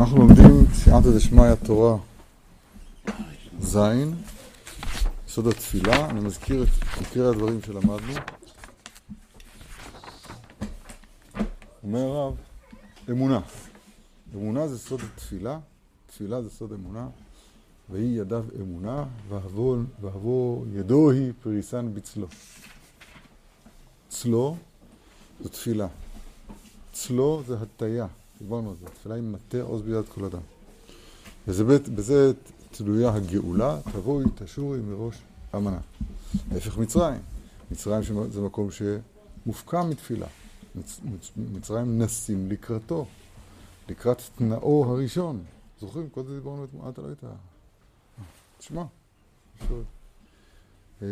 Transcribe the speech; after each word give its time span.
אנחנו 0.00 0.18
לומדים 0.18 0.66
סייעתא 0.74 1.08
דשמיא 1.16 1.54
תורה 1.54 1.96
ז', 3.60 3.78
יסוד 5.28 5.46
התפילה, 5.46 6.10
אני 6.10 6.20
מזכיר 6.20 6.62
את 6.62 6.68
עיקרי 6.98 7.28
הדברים 7.28 7.62
שלמדנו. 7.62 8.12
אומר 11.82 12.00
הרב, 12.00 12.34
אמונה. 13.10 13.40
אמונה 14.34 14.68
זה 14.68 14.78
סוד 14.78 15.00
התפילה, 15.14 15.58
תפילה 16.06 16.42
זה 16.42 16.50
סוד 16.50 16.72
אמונה, 16.72 17.08
ויהי 17.90 18.16
ידיו 18.16 18.44
אמונה, 18.60 19.04
ואהבו 19.28 20.64
ידו 20.72 21.10
היא 21.10 21.32
פריסן 21.42 21.94
בצלו. 21.94 22.26
צלו 24.08 24.56
זו 25.42 25.48
תפילה. 25.48 25.86
צלו 26.92 27.42
זה 27.46 27.56
הטיה. 27.62 28.06
דיברנו 28.40 28.70
על 28.70 28.76
זה, 28.76 28.86
תפילה 28.86 29.14
עם 29.14 29.32
מטה 29.32 29.62
עוז 29.62 29.82
ביד 29.82 30.04
כל 30.08 30.24
אדם. 30.24 30.40
וזה 31.48 31.64
בית, 31.64 31.88
בזה 31.88 32.32
תלויה 32.70 33.14
הגאולה, 33.14 33.80
תבואי, 33.92 34.24
תשורי 34.34 34.80
מראש 34.80 35.14
אמנה. 35.54 35.78
ההפך 36.52 36.78
מצרים. 36.78 37.20
מצרים 37.70 38.02
זה 38.30 38.40
מקום 38.40 38.68
שמופקע 38.70 39.82
מתפילה. 39.82 40.26
מצ, 40.74 41.00
מצ, 41.04 41.30
מצרים 41.36 42.02
נסים 42.02 42.50
לקראתו, 42.50 43.06
לקראת 43.88 44.22
תנאו 44.36 44.84
הראשון. 44.84 45.44
זוכרים? 45.80 46.08
כל 46.08 46.24
זה 46.24 46.34
דיברנו 46.34 46.64
אתמול, 46.64 46.88
אתה 46.88 47.02
לא 47.02 47.06
היית... 47.06 47.24
תשמע. 48.58 48.84
אה, 51.02 51.06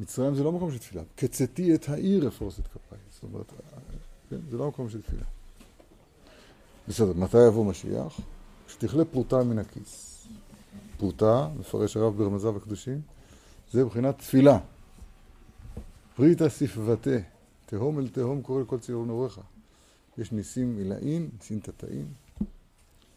מצרים 0.00 0.34
זה 0.34 0.42
לא 0.42 0.52
מקום 0.52 0.70
של 0.70 0.78
תפילה. 0.78 1.02
קצתי 1.16 1.74
את 1.74 1.88
העיר 1.88 2.28
אפרוס 2.28 2.58
את 2.58 2.66
כפיי. 2.66 2.98
זאת 3.14 3.22
אומרת, 3.22 3.52
כן? 4.34 4.50
זה 4.50 4.58
לא 4.58 4.68
מקום 4.68 4.90
של 4.90 5.02
תפילה. 5.02 5.24
בסדר, 6.88 7.12
מתי 7.12 7.46
יבוא 7.46 7.64
משיח? 7.64 8.20
כשתכלה 8.66 9.04
פרוטה 9.04 9.44
מן 9.44 9.58
הכיס. 9.58 10.26
פרוטה, 10.98 11.48
מפרש 11.58 11.96
הרב 11.96 12.16
ברמזיו 12.16 12.56
הקדושים, 12.56 13.00
זה 13.72 13.84
מבחינת 13.84 14.18
תפילה. 14.18 14.58
פריטה 16.16 16.48
ספבתה, 16.48 17.18
תהום 17.66 17.98
אל 17.98 18.08
תהום 18.08 18.42
קורא 18.42 18.62
לכל 18.62 18.78
ציור 18.78 19.06
נעוריך. 19.06 19.40
יש 20.18 20.32
ניסים 20.32 20.76
עילאין, 20.78 21.28
ניסים 21.38 21.60
תתאים, 21.60 22.06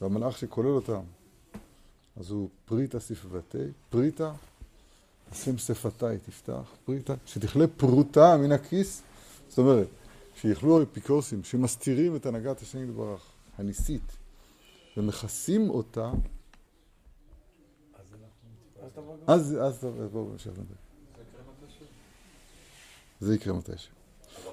והמלאך 0.02 0.38
שכולל 0.38 0.67
אותם, 0.67 1.02
אז 2.19 2.31
הוא 2.31 2.50
פריטה 2.66 3.00
ספבתה, 3.00 3.58
פריטה, 3.89 4.31
השם 5.31 5.58
שפתי 5.58 6.06
תפתח, 6.25 6.72
פריטה, 6.86 7.13
שתכלה 7.25 7.67
פרוטה 7.67 8.38
מן 8.38 8.52
הכיס, 8.52 9.02
זאת 9.50 9.58
אומרת, 9.58 9.88
שיכלו 10.41 10.80
האפיקורסים 10.80 11.43
שמסתירים 11.43 12.16
את 12.16 12.25
הנהגת 12.25 12.61
השם 12.61 12.83
יתברך, 12.83 13.21
הניסית, 13.57 14.17
ומכסים 14.97 15.69
אותה, 15.69 16.11
אז 19.27 19.57
אז 19.61 19.77
תבואו 19.79 20.25
בהמשך 20.25 20.47
נדבר. 20.47 20.75
זה 23.19 23.35
יקרה 23.35 23.53
מתישהו. 23.53 23.94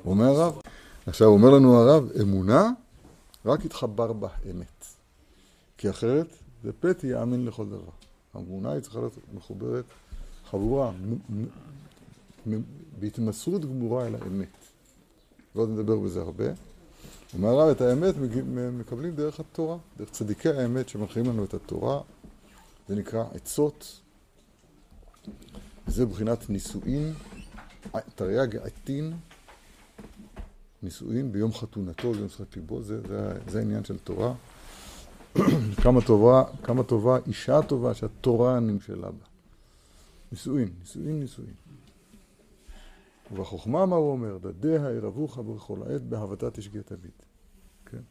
אומר 0.05 0.25
הרב, 0.25 0.61
עכשיו 1.07 1.29
אומר 1.29 1.51
לנו 1.51 1.77
הרב, 1.77 2.11
אמונה, 2.23 2.71
רק 3.45 3.65
יתחבר 3.65 4.13
בה 4.13 4.29
אמת. 4.51 4.85
כי 5.79 5.91
אחרת 5.91 6.37
זה 6.63 6.73
פתי 6.81 7.07
יאמין 7.07 7.45
לכל 7.45 7.67
דבר. 7.67 7.91
האמונה 8.35 8.73
היא 8.73 8.81
צריכה 8.81 8.99
להיות 8.99 9.19
מחוברת, 9.35 9.85
חבורה, 10.51 10.93
בהתמסרות 12.99 13.63
גמורה 13.65 14.07
אל 14.07 14.15
האמת. 14.15 14.64
ועוד 15.55 15.69
נדבר 15.71 15.99
בזה 15.99 16.21
הרבה. 16.21 16.45
אומר 17.35 17.49
הרב, 17.49 17.69
את 17.69 17.81
האמת 17.81 18.15
מקבלים 18.73 19.15
דרך 19.15 19.41
התורה, 19.41 19.77
דרך 19.99 20.11
צדיקי 20.11 20.49
האמת 20.49 20.89
שמנחים 20.89 21.27
לנו 21.27 21.45
את 21.45 21.55
התורה. 21.55 22.01
זה 22.89 22.95
נקרא 22.95 23.25
עצות. 23.35 24.01
זה 25.87 26.07
בחינת 26.07 26.51
נישואין, 26.51 27.13
תרי"ג 28.15 28.57
עטין, 28.57 29.13
נישואין 30.83 31.33
ביום 31.33 31.53
חתונתו, 31.53 32.13
ביום 32.13 32.29
שחק 32.29 32.57
ליבו, 32.57 32.83
זה, 32.83 33.01
זה, 33.01 33.33
זה 33.49 33.59
העניין 33.59 33.85
של 33.85 33.99
תורה. 33.99 34.35
כמה 35.83 36.01
טובה, 36.01 36.45
כמה 36.63 36.83
טובה, 36.83 37.19
אישה 37.27 37.63
טובה 37.63 37.95
שהתורה 37.95 38.61
נמשלה 38.61 39.11
בה. 39.11 39.27
נישואין, 40.33 40.69
נישואין, 40.81 41.21
נישואין. 41.21 41.55
ובחוכמה 43.33 43.87
מה 43.87 43.97
הוא 43.97 44.13
אומר? 44.13 44.39
דדיה 44.39 44.91
ירבוך 44.91 45.39
בכל 45.39 45.79
העת 45.87 46.03
בהבתה 46.03 46.51
תשגה 46.51 46.83
תביט. 46.83 47.23
כן? 47.87 48.03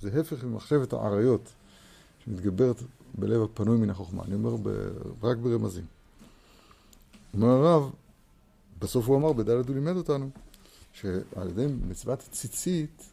זה 0.00 0.20
הפך 0.20 0.44
ממחשבת 0.44 0.92
האריות 0.92 1.52
שמתגברת 2.24 2.76
בלב 3.18 3.42
הפנוי 3.42 3.78
מן 3.78 3.90
החוכמה. 3.90 4.22
אני 4.24 4.34
אומר 4.34 4.56
ב... 4.56 4.68
רק 5.22 5.36
ברמזים. 5.36 5.84
אומר 7.34 7.48
הרב, 7.48 7.92
בסוף 8.78 9.08
הוא 9.08 9.16
אמר, 9.16 9.32
בדלת 9.32 9.68
הוא 9.68 9.74
לימד 9.74 9.96
אותנו, 9.96 10.30
שעל 10.92 11.48
ידי 11.48 11.66
מצוות 11.88 12.18
ציצית, 12.18 13.10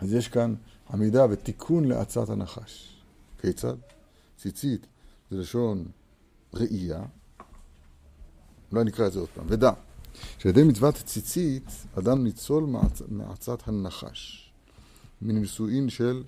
אז 0.00 0.12
יש 0.12 0.28
כאן 0.28 0.54
עמידה 0.92 1.26
ותיקון 1.30 1.84
לעצת 1.84 2.28
הנחש. 2.28 2.96
כיצד? 3.40 3.74
ציצית 4.36 4.86
זה 5.30 5.36
לשון 5.36 5.84
ראייה, 6.54 7.02
אולי 8.74 8.84
נקרא 8.84 9.06
את 9.06 9.12
זה 9.12 9.20
עוד 9.20 9.28
פעם. 9.34 9.44
ודע, 9.48 9.70
שעל 10.38 10.50
ידי 10.50 10.62
מצוות 10.62 10.94
ציצית, 10.94 11.70
אדם 11.98 12.24
ניצול 12.24 12.64
מעצ... 12.64 13.02
מעצת 13.08 13.68
הנחש. 13.68 14.52
מן 15.22 15.38
נישואין 15.38 15.90
של, 15.90 16.22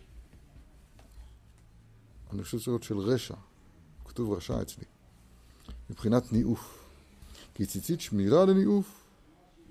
אני 2.33 2.43
חושב 2.43 2.59
שזה 2.59 2.77
של 2.81 2.99
רשע. 2.99 3.35
כתוב 4.05 4.33
רשע 4.33 4.63
אצלי. 4.63 4.85
מבחינת 5.91 6.33
ניאוף. 6.33 6.85
כי 7.55 7.67
ציצית 7.67 8.01
שמירה 8.01 8.45
לניאוף, 8.45 9.05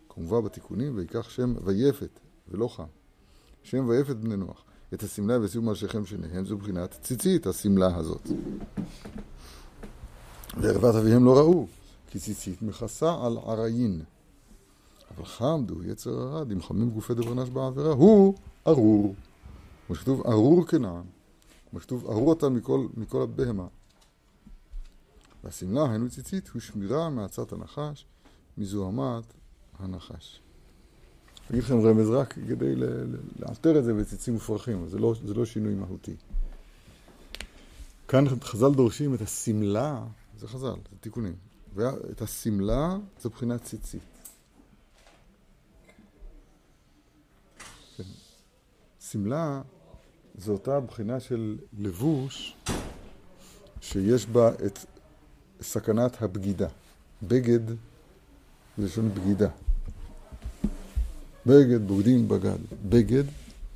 כמובן 0.10 0.44
בתיקונים, 0.44 0.98
ויקח 0.98 1.30
שם 1.30 1.54
ויפת, 1.64 2.20
ולא 2.50 2.68
חם. 2.68 2.84
שם 3.64 3.88
ויפת 3.90 4.16
בני 4.16 4.38
נוח. 4.38 4.64
את 4.94 5.04
השמלה 5.04 5.42
וסיום 5.42 5.70
על 5.70 5.76
שכם 5.76 6.06
שניהם, 6.06 6.46
זו 6.46 6.56
מבחינת 6.56 6.98
ציצית, 7.02 7.48
השמלה 7.48 7.96
הזאת. 7.96 8.28
וערוות 10.62 10.96
אביהם 10.96 11.26
לא 11.26 11.38
ראו. 11.38 11.68
כי 12.16 12.20
ציצית 12.20 12.62
מכסה 12.62 13.26
על 13.26 13.38
עריין. 13.38 14.02
אבל 15.16 15.26
חמדו 15.26 15.84
יצר 15.84 16.10
הרע, 16.10 16.44
דמחמם 16.44 16.90
גופי 16.90 17.14
דברנש 17.14 17.50
בעבירה, 17.50 17.92
הוא 17.92 18.36
ארור. 18.68 19.16
כמו 19.88 19.96
שכתוב 19.96 20.28
ארור 20.28 20.68
כנען, 20.68 21.04
כמו 21.70 21.80
שכתוב 21.80 22.06
ארור 22.06 22.34
אתה 22.34 22.50
מכל, 22.50 22.88
מכל 22.98 23.22
הבהמה. 23.22 23.68
והשמלה, 25.44 25.90
היינו 25.90 26.10
ציצית, 26.10 26.50
הוא 26.50 26.62
שמירה 26.62 27.10
מעצת 27.10 27.54
הנחש, 27.54 28.06
מזוהמת 28.58 29.34
הנחש. 29.80 30.42
אני 31.50 31.60
אגיד 31.60 31.64
לכם 31.64 31.80
רמז 31.80 32.10
רק 32.10 32.34
כדי 32.34 32.76
לאלתר 33.40 33.80
את 33.80 33.84
זה 33.84 33.94
בציצים 33.94 34.34
מופרכים, 34.34 34.88
זה 34.88 35.00
לא, 35.00 35.14
זה 35.26 35.34
לא 35.34 35.46
שינוי 35.46 35.76
מהותי. 35.76 36.16
כאן 38.08 38.26
חז"ל 38.42 38.74
דורשים 38.74 39.14
את 39.14 39.22
השמלה, 39.22 40.04
זה 40.38 40.48
חז"ל, 40.48 40.76
זה 40.92 40.98
תיקונים. 41.00 41.55
ואת 41.76 42.22
השמלה 42.22 42.98
זו 43.22 43.30
בחינת 43.30 43.64
ציצית. 43.64 44.02
כן. 47.98 48.04
שמלה 49.00 49.62
זו 50.38 50.52
אותה 50.52 50.80
בחינה 50.80 51.20
של 51.20 51.58
לבוש 51.80 52.56
שיש 53.82 54.26
בה 54.26 54.52
את 54.66 54.80
סכנת 55.62 56.22
הבגידה. 56.22 56.68
בגד 57.24 57.68
זה 57.68 57.76
לשון 58.78 59.10
בגידה. 59.10 59.50
בגד, 61.46 61.88
בוגדים, 61.88 62.28
בגד. 62.28 62.58
בגד 62.90 63.24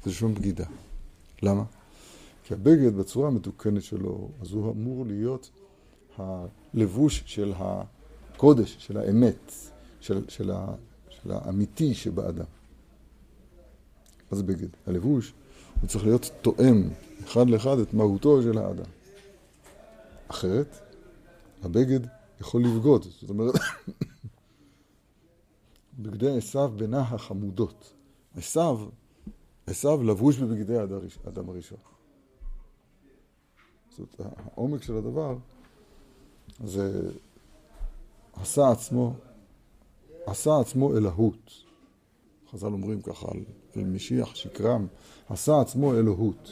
זה 0.03 0.09
לשון 0.09 0.33
בגידה. 0.33 0.65
למה? 1.41 1.63
כי 2.43 2.53
הבגד 2.53 2.95
בצורה 2.95 3.27
המתוקנת 3.27 3.83
שלו, 3.83 4.29
אז 4.41 4.51
הוא 4.51 4.71
אמור 4.71 5.05
להיות 5.05 5.49
הלבוש 6.19 7.23
של 7.25 7.53
הקודש, 7.55 8.75
של 8.79 8.97
האמת, 8.97 9.53
של, 9.99 10.29
של, 10.29 10.51
ה, 10.51 10.75
של 11.09 11.31
האמיתי 11.31 11.93
שבאדם. 11.93 12.45
זה 14.31 14.43
בגד? 14.43 14.67
הלבוש 14.87 15.33
הוא 15.81 15.87
צריך 15.87 16.05
להיות 16.05 16.31
תואם 16.41 16.89
אחד 17.23 17.49
לאחד 17.49 17.79
את 17.79 17.93
מהותו 17.93 18.41
של 18.41 18.57
האדם. 18.57 18.85
אחרת, 20.27 20.79
הבגד 21.63 21.99
יכול 22.41 22.63
לבגוד. 22.63 23.03
זאת 23.03 23.29
אומרת, 23.29 23.55
בגדי 25.99 26.37
עשיו 26.37 26.71
בנה 26.75 27.01
החמודות. 27.01 27.93
עשיו, 28.35 28.79
עשיו 29.67 30.03
לבוש 30.03 30.37
בבגדי 30.37 30.77
האדם 30.77 31.49
הראשון. 31.49 31.77
זאת 33.89 34.15
העומק 34.19 34.83
של 34.83 34.97
הדבר 34.97 35.37
זה 36.63 37.11
עשה 38.33 38.71
עצמו, 38.71 39.13
עשה 40.25 40.59
עצמו 40.59 40.97
אלוהות. 40.97 41.51
חז"ל 42.51 42.67
אומרים 42.67 43.01
ככה 43.01 43.27
על 43.31 43.39
של 43.73 43.83
משיח 43.83 44.35
שקרם, 44.35 44.87
עשה 45.29 45.61
עצמו 45.61 45.93
אלוהות. 45.93 46.51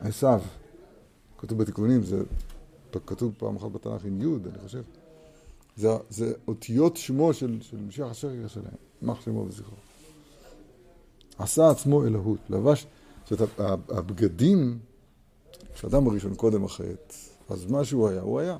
עשיו. 0.00 0.40
כתוב 1.38 1.58
בתיקונים, 1.58 2.02
זה 2.02 2.22
כתוב 3.06 3.34
פעם 3.38 3.56
אחת 3.56 3.70
בתנ"ך 3.72 4.04
עם 4.04 4.22
י', 4.22 4.24
אני 4.24 4.58
חושב. 4.64 4.82
זה, 5.76 5.88
זה 6.10 6.32
אותיות 6.48 6.96
שמו 6.96 7.34
של, 7.34 7.58
של 7.60 7.76
משיח 7.76 8.10
השקר 8.10 8.48
שלהם, 8.48 8.74
יימח 9.02 9.20
שמו 9.20 9.44
וזכרו. 9.48 9.76
עשה 11.38 11.70
עצמו 11.70 12.04
אלוהות, 12.04 12.38
לבש, 12.50 12.86
זאת 13.24 13.40
אומרת, 13.40 13.80
הבגדים, 13.90 14.78
כשאדם 15.74 16.06
הראשון 16.06 16.34
קודם 16.34 16.64
החטא, 16.64 17.14
אז 17.48 17.66
מה 17.66 17.84
שהוא 17.84 18.08
היה, 18.08 18.20
הוא 18.20 18.40
היה. 18.40 18.58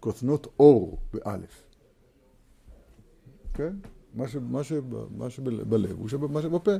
כותנות 0.00 0.46
אור 0.58 0.98
באלף. 1.12 1.62
כן? 3.54 3.72
מה, 4.14 4.28
ש, 4.28 4.36
מה, 4.36 4.64
ש, 4.64 4.72
מה 5.16 5.30
שבלב 5.30 5.98
הוא 5.98 6.08
שב, 6.08 6.26
מה 6.26 6.42
שבפה. 6.42 6.70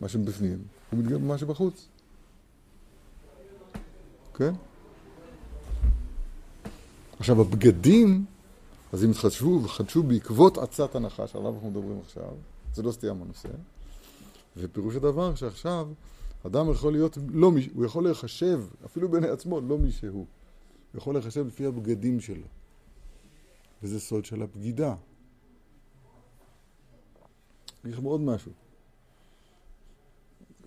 מה 0.00 0.08
שבפנים 0.08 0.58
הוא 0.90 0.98
מתגלה 1.00 1.18
במה 1.18 1.38
שבחוץ. 1.38 1.88
כן? 4.34 4.52
עכשיו, 7.18 7.40
הבגדים, 7.40 8.24
אז 8.92 9.04
אם 9.04 9.10
התחדשו 9.10 9.60
וחדשו 9.64 10.02
בעקבות 10.02 10.58
עצת 10.58 10.94
הנחש, 10.94 11.32
שעליו 11.32 11.54
אנחנו 11.54 11.70
מדברים 11.70 11.98
עכשיו, 12.04 12.32
זה 12.74 12.82
לא 12.82 12.92
סטייה 12.92 13.12
מהנושא, 13.12 13.48
ופירוש 14.56 14.96
הדבר 14.96 15.34
שעכשיו 15.34 15.88
אדם 16.46 16.70
יכול 16.70 16.92
להיות 16.92 17.18
לא 17.28 17.50
מי, 17.50 17.68
הוא 17.74 17.84
יכול 17.84 18.04
להיחשב, 18.04 18.62
אפילו 18.84 19.08
בעיני 19.08 19.28
עצמו, 19.28 19.60
לא 19.60 19.78
מי 19.78 19.92
שהוא. 19.92 20.26
יכול 20.94 21.14
להיחשב 21.14 21.46
לפי 21.46 21.66
הבגדים 21.66 22.20
שלו. 22.20 22.46
וזה 23.82 24.00
סוד 24.00 24.24
של 24.24 24.42
הבגידה. 24.42 24.94
אני 27.84 27.92
אגיד 27.92 28.04
עוד 28.04 28.20
משהו. 28.20 28.52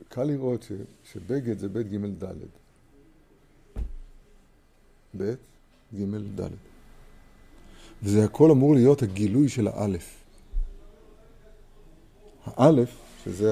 קל 0.10 0.24
לראות 0.24 0.64
ש, 0.64 0.72
שבגד 1.04 1.58
זה 1.58 1.70
בית 1.70 1.88
ג' 1.88 2.24
ד'. 2.24 2.34
בית 5.14 5.40
ג' 5.96 6.42
ד'. 6.42 6.50
וזה 8.04 8.24
הכל 8.24 8.52
אמור 8.52 8.76
להיות 8.76 9.02
הגילוי 9.02 9.50
של 9.50 9.68
האלף. 9.68 10.24
האלף, 12.46 12.98
שזה 13.24 13.52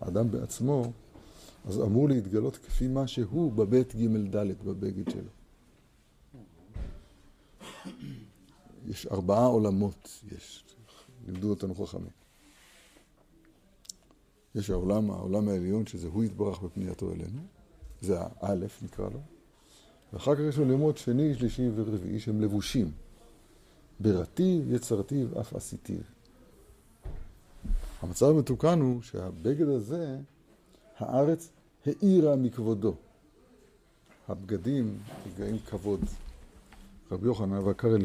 האדם 0.00 0.30
בעצמו, 0.30 0.92
אז 1.68 1.80
אמור 1.80 2.08
להתגלות 2.08 2.56
כפי 2.56 2.88
מה 2.88 3.06
שהוא 3.06 3.52
בבית 3.52 3.94
ג' 3.94 4.36
ד', 4.36 4.64
בבגד 4.64 5.10
שלו. 5.10 5.39
יש 8.88 9.06
ארבעה 9.06 9.46
עולמות, 9.46 10.22
יש, 10.32 10.64
לימדו 11.26 11.50
אותנו 11.50 11.74
חכמים. 11.74 12.10
יש 14.54 14.70
העולם, 14.70 15.10
העולם 15.10 15.48
העליון, 15.48 15.86
שזה 15.86 16.08
הוא 16.08 16.24
יתברך 16.24 16.60
בפנייתו 16.62 17.12
אלינו, 17.12 17.40
זה 18.00 18.18
האלף 18.40 18.82
נקרא 18.82 19.08
לו, 19.08 19.20
ואחר 20.12 20.34
כך 20.34 20.40
יש 20.40 20.58
עולמות 20.58 20.98
שני, 20.98 21.34
שלישי 21.34 21.68
ורביעי 21.74 22.20
שהם 22.20 22.40
לבושים. 22.40 22.92
ברטיב, 24.00 24.72
יצרתיו, 24.72 25.40
אף 25.40 25.54
עשיתיו. 25.54 26.00
המצב 28.02 28.26
המתוקן 28.26 28.80
הוא 28.80 29.02
שהבגד 29.02 29.68
הזה, 29.68 30.18
הארץ 30.98 31.50
האירה 31.86 32.36
מכבודו. 32.36 32.94
הבגדים 34.28 34.98
נגעים 35.26 35.58
כבוד. 35.58 36.00
רבי 37.10 37.26
יוחנן 37.26 37.52
היה 37.64 37.74
קרא 37.74 37.98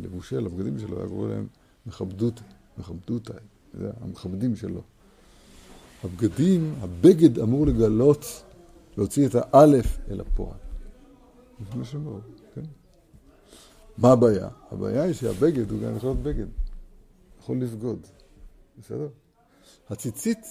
לבושי, 0.00 0.36
לבגדים 0.36 0.78
שלו, 0.78 0.98
היה 0.98 1.08
קורא 1.08 1.28
להם 1.28 1.46
מכבדות, 1.86 2.40
מכבדותיי, 2.78 3.36
זה 3.74 3.90
המכבדים 4.00 4.56
שלו. 4.56 4.82
הבגדים, 6.04 6.74
הבגד 6.80 7.38
אמור 7.38 7.66
לגלות, 7.66 8.42
להוציא 8.96 9.26
את 9.26 9.34
האלף 9.34 9.98
אל 10.10 10.20
הפועל. 10.20 10.56
לפני 11.60 11.84
שמור, 11.84 12.20
כן? 12.54 12.62
מה 13.98 14.12
הבעיה? 14.12 14.48
הבעיה 14.70 15.02
היא 15.02 15.12
שהבגד 15.12 15.70
הוא 15.70 15.80
גם 15.80 15.96
יכול 15.96 16.08
להיות 16.08 16.22
בגד. 16.22 16.46
יכול 17.38 17.56
לבגוד, 17.56 18.06
בסדר? 18.78 19.08
הציצית, 19.90 20.46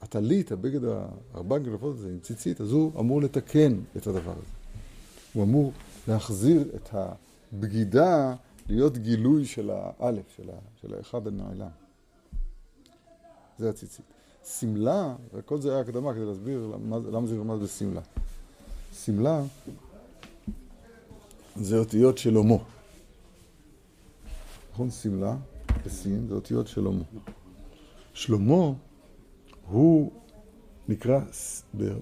הטלית, 0.00 0.52
הבגד, 0.52 0.80
ארבע 1.34 1.58
גלפות 1.58 1.96
הזה 1.96 2.08
עם 2.08 2.18
ציצית, 2.18 2.60
אז 2.60 2.72
הוא 2.72 3.00
אמור 3.00 3.22
לתקן 3.22 3.78
את 3.96 4.06
הדבר 4.06 4.32
הזה. 4.32 4.52
הוא 5.32 5.44
אמור 5.44 5.72
להחזיר 6.08 6.64
את 6.74 6.88
הבגידה 6.92 8.34
להיות 8.68 8.98
גילוי 8.98 9.44
של 9.44 9.70
האלף, 9.72 10.24
של, 10.36 10.50
של 10.80 10.94
האחד 10.94 11.26
הנעלם. 11.26 11.68
זה 13.58 13.70
הציצית. 13.70 14.04
שמלה, 14.44 15.14
וכל 15.34 15.60
זה 15.60 15.72
היה 15.72 15.80
הקדמה 15.80 16.14
כדי 16.14 16.24
להסביר 16.24 16.66
למה, 16.66 16.98
למה 16.98 17.26
זה 17.26 17.34
נרמז 17.34 17.60
בשמלה. 17.62 18.00
שמלה 18.92 19.42
זה 21.56 21.78
אותיות 21.78 22.18
של 22.18 22.34
הומו. 22.34 22.64
נכון? 24.72 24.90
שמלה 24.90 25.36
בסין 25.86 26.28
זה 26.28 26.34
אותיות 26.34 26.68
של 26.68 26.84
הומו. 26.84 27.04
שלמה 28.14 28.72
הוא 29.68 30.12
נקרא 30.88 31.20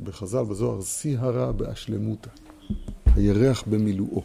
בחז"ל 0.02 0.44
בזוהר 0.44 0.82
שיא 0.82 1.18
הרע 1.18 1.52
באשלמותא, 1.52 2.30
הירח 3.16 3.62
במילואו. 3.62 4.22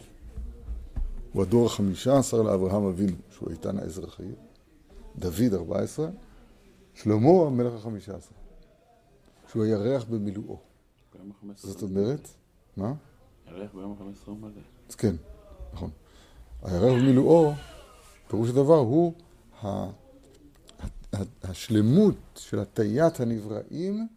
הוא 1.32 1.42
הדור 1.42 1.66
החמישה 1.66 2.18
עשר 2.18 2.42
לאברהם 2.42 2.84
אבינו, 2.84 3.16
שהוא 3.30 3.50
איתן 3.50 3.78
האזרחי, 3.78 4.28
דוד 5.16 5.54
ארבע 5.54 5.80
עשרה, 5.80 6.08
שלמה 6.94 7.28
המלך 7.46 7.72
החמישה 7.72 8.16
עשר, 8.16 8.34
שהוא 9.48 9.64
הירח 9.64 10.04
במילואו. 10.04 10.56
זאת 11.54 11.82
אומרת, 11.82 12.28
מה? 12.76 12.94
הירח 13.46 13.70
ביום 13.74 13.92
ה-15 13.92 14.26
הוא 14.26 14.38
מלא. 14.38 14.50
אז 14.88 14.94
כן, 14.94 15.16
נכון. 15.72 15.90
הירח 16.62 17.02
במילואו, 17.02 17.52
פירוש 18.28 18.50
הדבר 18.50 18.78
הוא 18.78 19.12
השלמות 21.42 22.16
של 22.36 22.58
הטיית 22.58 23.20
הנבראים 23.20 24.08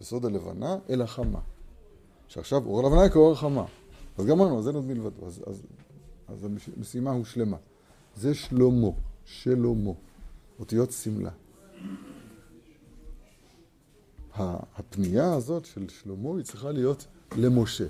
בסוד 0.00 0.24
הלבנה 0.24 0.76
אל 0.90 1.02
החמה. 1.02 1.40
שעכשיו 2.30 2.64
אור 2.66 2.86
הלבנה 2.86 3.08
כאור 3.08 3.32
החמה. 3.32 3.64
אז 4.18 4.26
גמרנו, 4.26 4.62
זה 4.62 4.70
עוד 4.70 4.84
מלבדו. 4.84 5.26
אז, 5.26 5.42
אז, 5.46 5.62
אז 6.28 6.46
המשימה 6.76 7.10
הושלמה. 7.10 7.56
זה 8.16 8.34
שלמה, 8.34 8.88
שלמה, 9.24 9.90
אותיות 10.58 10.92
שמלה. 10.92 11.30
הפנייה 14.34 15.34
הזאת 15.34 15.64
של 15.64 15.88
שלמה 15.88 16.36
היא 16.36 16.44
צריכה 16.44 16.72
להיות 16.72 17.06
למשה. 17.36 17.86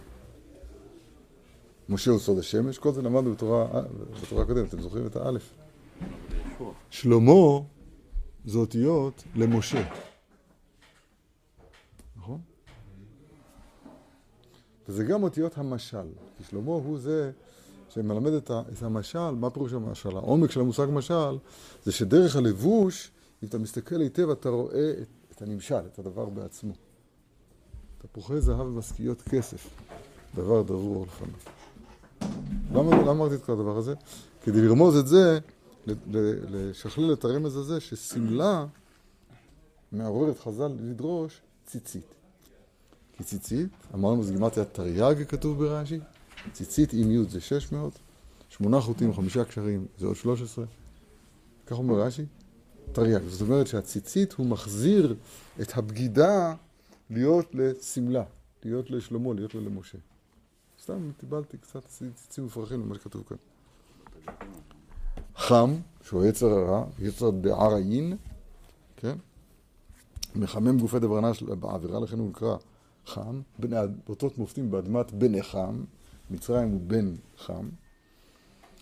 משה 1.89 2.11
הוא 2.11 2.21
סוד 2.21 2.39
השמש, 2.39 2.79
כל 2.79 2.93
זה 2.93 3.03
למדנו 3.03 3.33
בתורה, 3.33 3.83
בתורה 4.23 4.43
הקודמת, 4.43 4.69
אתם 4.69 4.81
זוכרים 4.81 5.07
את 5.07 5.17
האלף? 5.17 5.55
שלמה 6.91 7.61
זה 8.45 8.59
אותיות 8.59 9.25
למשה. 9.35 9.89
נכון? 12.17 12.41
וזה 14.91 15.05
גם 15.05 15.23
אותיות 15.23 15.59
המשל, 15.59 16.07
כי 16.39 16.45
שלמה 16.45 16.71
הוא 16.71 16.99
זה 16.99 17.31
שמלמד 17.89 18.33
את, 18.33 18.51
המשל, 18.83 19.31
מה 19.31 19.51
פירוש 19.51 19.73
המשל? 19.73 20.17
העומק 20.17 20.51
של 20.51 20.61
המושג 20.61 20.87
משל 20.93 21.39
זה 21.85 21.93
שדרך 21.93 22.37
הלבוש, 22.37 23.11
אם 23.43 23.49
אתה 23.49 23.59
מסתכל 23.59 24.01
היטב, 24.01 24.31
אתה 24.31 24.49
רואה 24.49 24.91
את, 25.03 25.09
את 25.37 25.43
הנמשל, 25.43 25.87
את 25.93 25.99
הדבר 25.99 26.25
בעצמו. 26.25 26.73
תפוחי 27.99 28.41
זהב 28.41 28.61
ומשכיות 28.61 29.23
כסף, 29.23 29.69
דבר 30.35 30.63
דבור 30.63 31.07
לפניו. 31.07 31.35
למה, 32.75 33.03
למה 33.03 33.11
אמרתי 33.11 33.35
את 33.35 33.45
כל 33.45 33.53
הדבר 33.53 33.77
הזה? 33.77 33.95
כדי 34.43 34.61
לרמוז 34.61 34.97
את 34.97 35.07
זה, 35.07 35.39
לשכלל 36.51 37.13
את 37.13 37.25
הרמז 37.25 37.57
הזה, 37.57 37.81
ששמלה 37.81 38.67
מעוררת 39.93 40.39
חז"ל 40.39 40.73
לדרוש 40.81 41.41
ציצית. 41.67 42.20
כי 43.21 43.25
ציצית, 43.25 43.69
אמרנו, 43.95 44.23
זה 44.23 44.33
גימטריה 44.33 44.67
תרי"ג 44.67 45.25
כתוב 45.29 45.59
ברש"י, 45.59 46.01
ציצית 46.53 46.93
עם 46.93 47.11
י' 47.11 47.25
זה 47.29 47.41
600, 47.41 47.99
שמונה 48.49 48.81
חוטים, 48.81 49.15
חמישה 49.15 49.45
קשרים, 49.45 49.87
זה 49.99 50.07
עוד 50.07 50.17
13. 50.17 50.65
כך 51.67 51.79
אומר 51.79 52.01
רש"י, 52.01 52.25
תרי"ג. 52.93 53.29
זאת 53.29 53.41
אומרת 53.41 53.67
שהציצית 53.67 54.33
הוא 54.33 54.47
מחזיר 54.47 55.17
את 55.61 55.79
הבגידה 55.79 56.55
להיות 57.11 57.55
לשמלה, 57.55 58.25
להיות 58.65 58.91
לשלמה, 58.91 59.35
להיות 59.35 59.55
לו 59.55 59.61
למשה. 59.61 59.99
סתם 60.83 61.11
טיבלתי 61.17 61.59
קצת 61.59 61.87
ציצים 61.87 62.45
מפרחים 62.45 62.81
למה 62.81 62.95
שכתוב 62.95 63.23
כאן. 63.29 63.37
חם, 65.37 65.75
שהוא 66.03 66.25
יצר 66.25 66.47
הרע, 66.47 66.85
יצר 66.99 67.31
דער 67.31 67.75
עין, 67.75 68.17
כן? 68.97 69.17
מחמם 70.35 70.79
גופי 70.79 70.99
דברנה 70.99 71.31
בעבירה, 71.61 72.01
לכן 72.01 72.19
הוא 72.19 72.29
נקרא 72.29 72.57
חם. 73.07 73.41
באותות 74.07 74.39
מופתים 74.39 74.71
באדמת 74.71 75.13
בן 75.13 75.43
חם, 75.43 75.85
מצרים 76.31 76.71
הוא 76.71 76.81
בן 76.81 77.15
חם. 77.39 77.69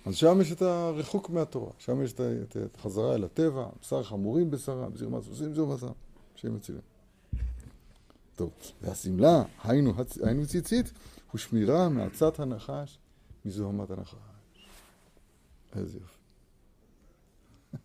אז 0.06 0.16
שם 0.16 0.40
יש 0.40 0.52
את 0.52 0.62
הריחוק 0.62 1.30
מהתורה, 1.30 1.70
שם 1.78 2.02
יש 2.02 2.12
את 2.12 2.56
החזרה 2.78 3.14
אל 3.14 3.24
הטבע, 3.24 3.68
בשר 3.80 4.02
חמורים 4.02 4.50
בשרה, 4.50 4.88
בזרמת 4.88 5.22
סוסים 5.22 5.54
זו 5.54 5.66
בשר, 5.66 5.92
שהם 6.34 6.54
מצילים. 6.54 6.80
טוב, 8.36 8.50
והשמלה, 8.82 9.42
היינו, 9.64 9.92
היינו 10.22 10.46
ציצית, 10.46 10.92
הוא 11.32 11.38
שמירה 11.38 11.88
מעצת 11.88 12.40
הנחש 12.40 12.98
מזוהמת 13.44 13.90
הנחש. 13.90 14.14
איזה 15.76 15.98
יופי. 15.98 16.18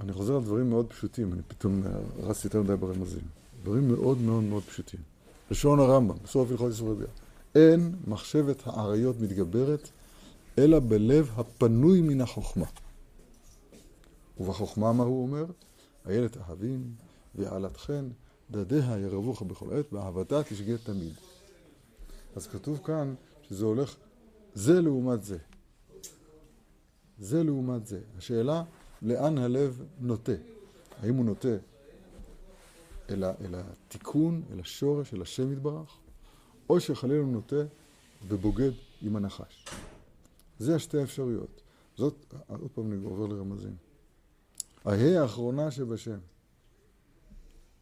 אני 0.00 0.12
חוזר 0.12 0.36
על 0.36 0.42
דברים 0.42 0.70
מאוד 0.70 0.86
פשוטים, 0.90 1.32
אני 1.32 1.42
פתאום 1.48 1.82
רצתי 2.18 2.46
יותר 2.46 2.62
מדי 2.62 2.76
ברמזים. 2.76 3.39
דברים 3.62 3.88
מאוד 3.88 4.18
מאוד 4.18 4.42
מאוד 4.42 4.62
פשוטים. 4.62 5.00
לשון 5.50 5.80
הרמב"ם, 5.80 6.16
בסוף 6.24 6.50
הלכות 6.50 6.72
ישראל 6.72 6.94
ביד. 6.94 7.08
אין 7.54 7.94
מחשבת 8.06 8.62
האריות 8.66 9.20
מתגברת, 9.20 9.90
אלא 10.58 10.80
בלב 10.80 11.30
הפנוי 11.36 12.00
מן 12.00 12.20
החוכמה. 12.20 12.66
ובחוכמה 14.40 14.92
מה 14.92 15.04
הוא 15.04 15.22
אומר? 15.22 15.44
איילת 16.08 16.36
אהבים, 16.36 16.94
ועלת 17.34 17.76
חן, 17.76 18.08
דדיה 18.50 18.98
ירבוך 18.98 19.42
בכל 19.42 19.78
עת, 19.78 19.92
באהבתה 19.92 20.42
תשגה 20.42 20.78
תמיד. 20.78 21.14
אז 22.36 22.46
כתוב 22.46 22.80
כאן 22.84 23.14
שזה 23.42 23.64
הולך 23.64 23.96
זה 24.54 24.80
לעומת 24.80 25.24
זה. 25.24 25.38
זה 27.18 27.42
לעומת 27.42 27.86
זה. 27.86 28.00
השאלה, 28.18 28.62
לאן 29.02 29.38
הלב 29.38 29.82
נוטה? 30.00 30.32
האם 31.02 31.14
הוא 31.14 31.24
נוטה 31.24 31.56
אל, 33.10 33.24
אל 33.24 33.54
התיקון, 33.54 34.42
אל 34.52 34.60
השורש, 34.60 35.14
אל 35.14 35.22
השם 35.22 35.52
יתברך, 35.52 35.98
או 36.70 36.80
שחלילה 36.80 37.20
הוא 37.20 37.32
נוטה 37.32 37.62
ובוגד 38.28 38.70
עם 39.02 39.16
הנחש. 39.16 39.64
זה 40.58 40.74
השתי 40.74 40.98
האפשרויות. 40.98 41.60
זאת, 41.96 42.34
עוד 42.48 42.70
פעם 42.74 42.92
אני 42.92 43.04
עובר 43.04 43.26
לרמזים. 43.26 43.76
ההא 44.84 45.22
האחרונה 45.22 45.70
שבשם, 45.70 46.18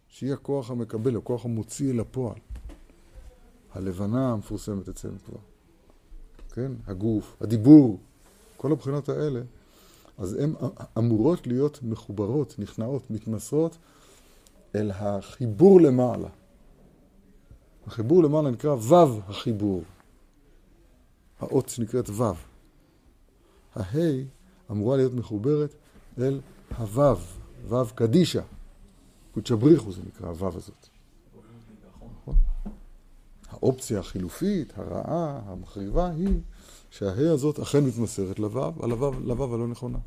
שהיא 0.09 0.33
הכוח 0.33 0.71
המקבל, 0.71 1.17
הכוח 1.17 1.45
המוציא 1.45 1.93
אל 1.93 2.01
הפועל. 2.01 2.39
הלבנה 3.73 4.33
המפורסמת 4.33 4.89
אצלנו 4.89 5.19
כבר. 5.27 5.39
כן? 6.53 6.73
הגוף, 6.87 7.37
הדיבור, 7.41 8.01
כל 8.57 8.73
הבחינות 8.73 9.09
האלה, 9.09 9.41
אז 10.19 10.35
הן 10.35 10.55
אמורות 10.99 11.47
להיות 11.47 11.83
מחוברות, 11.83 12.55
נכנעות, 12.59 13.11
מתמסרות 13.11 13.79
אל 14.75 14.91
החיבור 14.91 15.81
למעלה. 15.81 16.29
החיבור 17.87 18.23
למעלה 18.23 18.51
נקרא 18.51 18.75
וו 18.75 19.21
החיבור. 19.29 19.83
האות 21.41 21.75
נקראת 21.79 22.09
וו. 22.09 22.35
ההי 23.75 24.25
אמורה 24.71 24.97
להיות 24.97 25.13
מחוברת 25.13 25.75
אל 26.19 26.41
הוו, 26.79 27.19
וו 27.69 27.87
קדישה. 27.95 28.43
קודשא 29.35 29.55
בריחו 29.55 29.93
זה 29.93 30.03
נקרא 30.07 30.29
הוו 30.29 30.57
הזאת. 30.57 30.89
האופציה 33.51 34.01
החילופית, 34.01 34.79
הרעה, 34.79 35.41
המחריבה, 35.47 36.11
היא 36.11 36.41
שההא 36.91 37.33
הזאת 37.33 37.59
אכן 37.59 37.85
מתמסרת 37.85 38.39
לוו, 38.39 38.73
הלוו 38.83 39.55
הלא 39.55 39.69
נכונה. 39.69 39.99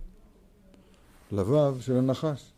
לוו 1.32 1.82
של 1.82 1.98
הנחש. 1.98 2.51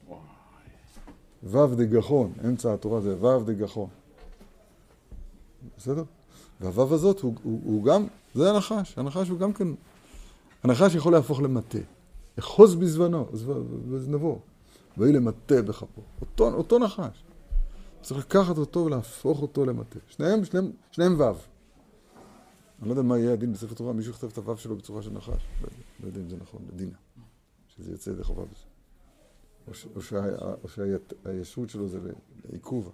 וו 1.44 1.76
דגחון, 1.76 2.34
אמצע 2.46 2.74
התורה 2.74 3.02
זה 3.02 3.16
וו 3.16 3.44
דגחון. 3.44 3.90
בסדר? 5.78 6.04
והוו 6.62 6.94
הזאת 6.94 7.20
הוא, 7.20 7.36
הוא, 7.44 7.62
הוא 7.64 7.84
גם, 7.84 8.08
זה 8.34 8.52
הנחש, 8.52 8.98
הנחש 8.98 9.30
הוא 9.30 9.40
גם 9.40 9.54
כן, 9.54 9.68
הנחש 10.64 10.96
יכול 10.96 11.14
להפוך 11.14 11.42
למטה. 11.42 11.78
אחוז 12.40 12.76
בזמנו, 12.76 13.26
בזנבו, 13.92 14.40
ויהי 14.98 15.14
למטה 15.14 15.62
בכפו. 15.62 16.02
אותו, 16.22 16.54
אותו 16.54 16.80
נחש. 16.80 17.24
צריך 18.02 18.26
לקחת 18.26 18.58
אותו 18.58 18.80
ולהפוך 18.80 19.42
אותו 19.42 19.66
למטה. 19.66 20.00
שניהם, 20.08 20.46
שניהם, 20.46 20.72
שניהם 20.92 21.14
וו. 21.14 21.26
אני 22.82 22.90
לא 22.90 22.94
יודע 22.94 23.02
מה 23.02 23.18
יהיה 23.18 23.34
הדין 23.34 23.54
בספר 23.54 23.74
תורה, 23.74 23.94
מישהו 23.94 24.12
יכתב 24.12 24.28
את 24.28 24.38
הוו 24.38 24.58
שלו 24.58 24.76
בצורה 24.76 25.02
של 25.02 25.12
נחש. 25.12 25.48
לא, 25.62 25.68
לא 26.00 26.08
יודע 26.08 26.20
אם 26.20 26.30
זה 26.30 26.36
נכון, 26.42 26.62
לדינה. 26.74 26.96
שזה 27.68 27.92
יוצא 27.92 28.10
ידי 28.10 28.24
חובה 28.24 28.44
בזה. 28.46 28.73
או 29.68 30.70
שהישות 30.70 31.70
שלו 31.70 31.88
זה 31.88 32.00
לעיכובה. 32.50 32.92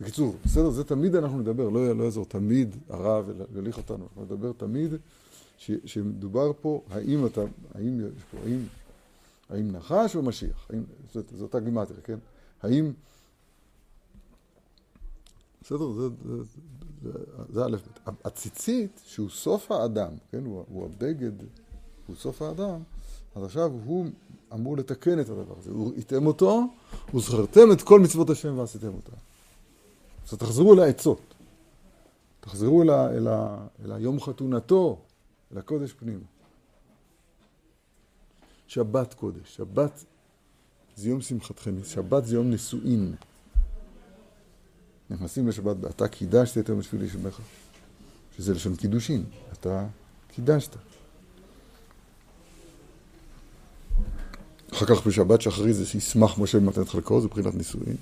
בקיצור, 0.00 0.36
בסדר, 0.44 0.70
זה 0.70 0.84
תמיד 0.84 1.14
אנחנו 1.14 1.38
נדבר, 1.38 1.68
לא, 1.68 1.96
לא 1.96 2.04
יעזור, 2.04 2.24
תמיד 2.24 2.76
הרב 2.88 3.30
יוליך 3.54 3.78
אותנו, 3.78 4.04
אנחנו 4.04 4.24
נדבר 4.24 4.52
תמיד 4.52 4.90
שמדובר 5.84 6.52
פה, 6.60 6.82
האם 6.90 7.26
אתה, 7.26 7.40
האם 7.74 8.00
יש 8.00 8.24
פה, 8.30 8.38
האם, 8.44 8.64
האם 9.50 9.70
נחש 9.70 10.16
או 10.16 10.22
משיח, 10.22 10.66
האם, 10.70 10.82
זאת, 11.12 11.28
זאת 11.28 11.40
אותה 11.40 11.60
גימטריה, 11.60 12.00
כן? 12.00 12.18
האם, 12.62 12.92
בסדר, 15.62 15.92
זה, 15.92 16.08
זה, 16.24 16.42
זה, 17.02 17.10
זה 17.48 17.64
א', 17.64 17.76
הציצית, 18.24 19.00
שהוא 19.04 19.30
סוף 19.30 19.72
האדם, 19.72 20.12
כן, 20.30 20.44
הוא, 20.44 20.64
הוא 20.68 20.84
הבגד, 20.84 21.32
הוא 22.06 22.16
סוף 22.16 22.42
האדם, 22.42 22.82
אז 23.34 23.44
עכשיו 23.44 23.70
הוא 23.84 24.06
אמור 24.54 24.76
לתקן 24.76 25.20
את 25.20 25.28
הדבר 25.28 25.54
הזה. 25.58 25.70
הוא 25.70 25.92
איתם 25.96 26.26
אותו, 26.26 26.66
וזכרתם 27.14 27.72
את 27.72 27.82
כל 27.82 28.00
מצוות 28.00 28.30
השם 28.30 28.58
ועשיתם 28.58 28.94
אותה. 28.94 29.12
אז 30.28 30.38
תחזרו 30.38 30.74
אל 30.74 30.80
העצות. 30.80 31.34
תחזרו 32.40 32.82
אל, 32.82 32.90
ה, 32.90 33.10
אל, 33.10 33.28
ה, 33.28 33.66
אל 33.84 33.92
היום 33.92 34.20
חתונתו, 34.20 34.98
אל 35.52 35.58
הקודש 35.58 35.92
פנימה. 35.92 36.24
שבת 38.66 39.14
קודש, 39.14 39.56
שבת 39.56 40.04
זה 40.96 41.08
יום 41.08 41.20
שמחתכם, 41.20 41.84
שבת 41.84 42.24
זה 42.24 42.34
יום 42.34 42.50
נישואין. 42.50 43.14
נכנסים 45.10 45.48
לשבת, 45.48 45.76
אתה 45.90 46.08
קידשת 46.08 46.58
את 46.58 46.68
יום 46.68 46.78
השביעי 46.78 47.06
לשמך, 47.06 47.40
שזה 48.36 48.54
לשון 48.54 48.76
קידושין, 48.76 49.24
אתה 49.52 49.86
קידשת. 50.28 50.76
אחר 54.82 54.94
כך 54.94 55.06
בשבת 55.06 55.40
שחרית 55.40 55.76
זה 55.76 55.86
שישמח 55.86 56.38
משה 56.38 56.60
במתנת 56.60 56.88
חלקו, 56.88 57.20
זה 57.20 57.26
מבחינת 57.26 57.54
נישואין. 57.54 57.96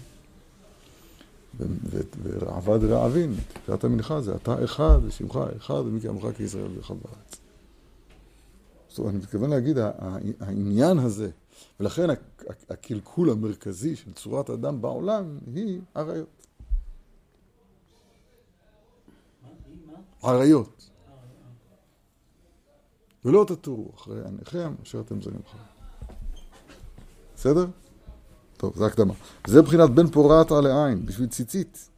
ועבד 2.22 2.84
רעבין, 2.84 3.34
תפילת 3.52 3.84
המנחה 3.84 4.20
זה 4.20 4.34
אתה 4.34 4.64
אחד 4.64 4.98
ושמך 5.02 5.38
אחד 5.56 5.74
ומי 5.74 6.00
כעמך 6.00 6.36
כישראל 6.36 6.76
ואחד 6.76 6.94
בארץ. 6.94 7.36
זאת 8.88 8.98
אומרת, 8.98 9.14
אני 9.14 9.22
מתכוון 9.22 9.50
להגיד, 9.50 9.76
העניין 10.40 10.98
הזה, 10.98 11.30
ולכן 11.80 12.08
הקלקול 12.70 13.30
המרכזי 13.30 13.96
של 13.96 14.12
צורת 14.12 14.50
אדם 14.50 14.80
בעולם 14.80 15.38
היא 15.54 15.80
עריות. 15.94 16.46
עריות. 20.22 20.90
ולא 23.24 23.44
תטורו 23.48 23.90
אחרי 23.94 24.24
עניכם 24.26 24.74
אשר 24.82 25.00
אתם 25.00 25.22
זונים 25.22 25.40
אחריהם. 25.46 25.77
בסדר? 27.38 27.66
טוב, 28.56 28.76
זו 28.76 28.86
הקדמה. 28.86 29.14
זה 29.46 29.62
מבחינת 29.62 29.90
בן 29.90 30.06
פורטה 30.10 30.60
לעין, 30.60 31.06
בשביל 31.06 31.28
ציצית. 31.28 31.88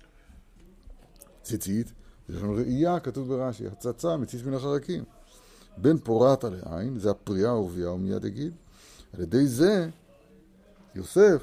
ציצית, 1.42 1.92
יש 2.28 2.36
לנו 2.36 2.54
ראייה, 2.54 3.00
כתוב 3.00 3.28
ברש"י, 3.28 3.66
הצצה, 3.66 4.16
מציץ 4.16 4.42
מן 4.42 4.54
החרקים. 4.54 5.04
בן 5.76 5.98
פורטה 5.98 6.48
לעין, 6.50 6.98
זה 6.98 7.10
הפריאה 7.10 7.58
ורבייה, 7.58 7.88
הוא 7.88 8.00
מיד 8.00 8.24
יגיד. 8.24 8.52
על 9.12 9.20
ידי 9.20 9.46
זה, 9.46 9.88
יוסף 10.94 11.42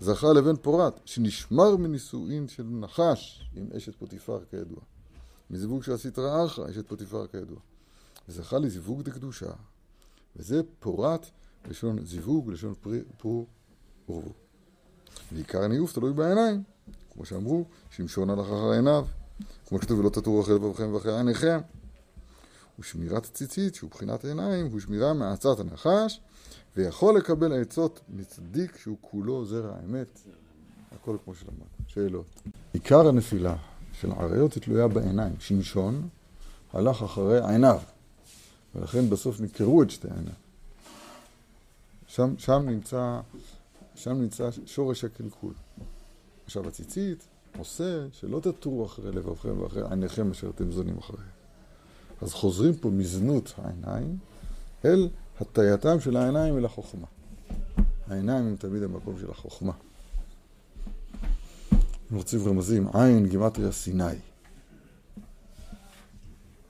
זכה 0.00 0.32
לבן 0.32 0.56
פורת, 0.56 1.00
שנשמר 1.04 1.76
מנישואין 1.76 2.48
של 2.48 2.62
נחש 2.62 3.50
עם 3.54 3.66
אשת 3.76 3.94
פוטיפר 3.94 4.40
כידוע. 4.50 4.80
מזיווג 5.50 5.82
של 5.82 5.92
הסטרא 5.92 6.44
אחרא, 6.46 6.70
אשת 6.70 6.88
פוטיפר 6.88 7.26
כידוע. 7.26 7.58
וזכה 8.28 8.58
לזיווג 8.58 9.02
דקדושה. 9.02 9.50
וזה 10.36 10.60
פורת 10.80 11.26
לשון 11.70 12.04
זיווג, 12.04 12.50
לשון 12.50 12.74
פרי, 12.80 13.00
פור 13.18 13.46
ורבו. 14.08 14.32
ועיקר 15.32 15.62
הניאוף 15.62 15.92
תלוי 15.92 16.12
בעיניים, 16.12 16.62
כמו 17.12 17.24
שאמרו, 17.24 17.64
שמשון 17.90 18.30
הלך 18.30 18.46
אחר 18.46 18.70
עיניו, 18.70 19.06
כמו 19.66 19.78
שכתוב, 19.78 19.98
ולא 19.98 20.10
תטורו 20.10 20.42
אחרי 20.42 20.54
לבבכם 20.54 20.94
ואחרי 20.94 21.16
עיניכם. 21.16 21.58
ושמירת 22.78 23.24
הציצית, 23.24 23.74
שהוא 23.74 23.90
בחינת 23.90 24.24
עיניים, 24.24 24.66
הוא 24.66 24.80
שמירה 24.80 25.12
מעצת 25.12 25.60
הנחש, 25.60 26.20
ויכול 26.76 27.16
לקבל 27.16 27.62
עצות 27.62 28.00
מצדיק 28.08 28.76
שהוא 28.76 28.96
כולו 29.00 29.44
זרע 29.44 29.76
האמת. 29.76 30.20
הכל 30.92 31.16
כמו 31.24 31.34
שלמד. 31.34 31.66
שאלות. 31.86 32.42
עיקר 32.72 33.08
הנפילה 33.08 33.56
של 33.92 34.12
עריות 34.12 34.54
היא 34.54 34.62
תלויה 34.62 34.88
בעיניים. 34.88 35.34
שמשון 35.38 36.08
הלך 36.72 37.02
אחרי 37.02 37.40
עיניו, 37.48 37.80
ולכן 38.74 39.10
בסוף 39.10 39.40
נקרו 39.40 39.82
את 39.82 39.90
שתי 39.90 40.08
עיניו. 40.08 40.32
שם, 42.18 42.34
שם 42.38 42.62
נמצא 42.66 43.20
שם 43.94 44.20
נמצא 44.20 44.48
שורש 44.66 45.04
הקלקול. 45.04 45.54
עכשיו 46.44 46.68
הציצית 46.68 47.28
עושה 47.58 48.06
שלא 48.12 48.40
תטורו 48.40 48.86
אחרי 48.86 49.12
לבבכם 49.12 49.60
ואחרי 49.60 49.82
עיניכם 49.90 50.30
אשר 50.30 50.50
אתם 50.50 50.72
זונים 50.72 50.98
אחריהם. 50.98 51.30
אז 52.22 52.32
חוזרים 52.32 52.74
פה 52.74 52.90
מזנות 52.90 53.54
העיניים 53.56 54.18
אל 54.84 55.08
הטייתם 55.40 56.00
של 56.00 56.16
העיניים 56.16 56.58
אל 56.58 56.64
החוכמה. 56.64 57.06
העיניים 58.08 58.46
הם 58.46 58.56
תמיד 58.56 58.82
המקום 58.82 59.18
של 59.20 59.30
החוכמה. 59.30 59.72
אם 62.12 62.16
רוצים 62.16 62.48
רמזים, 62.48 62.88
עין 62.94 63.26
גימטריה 63.28 63.72
סיני. 63.72 64.04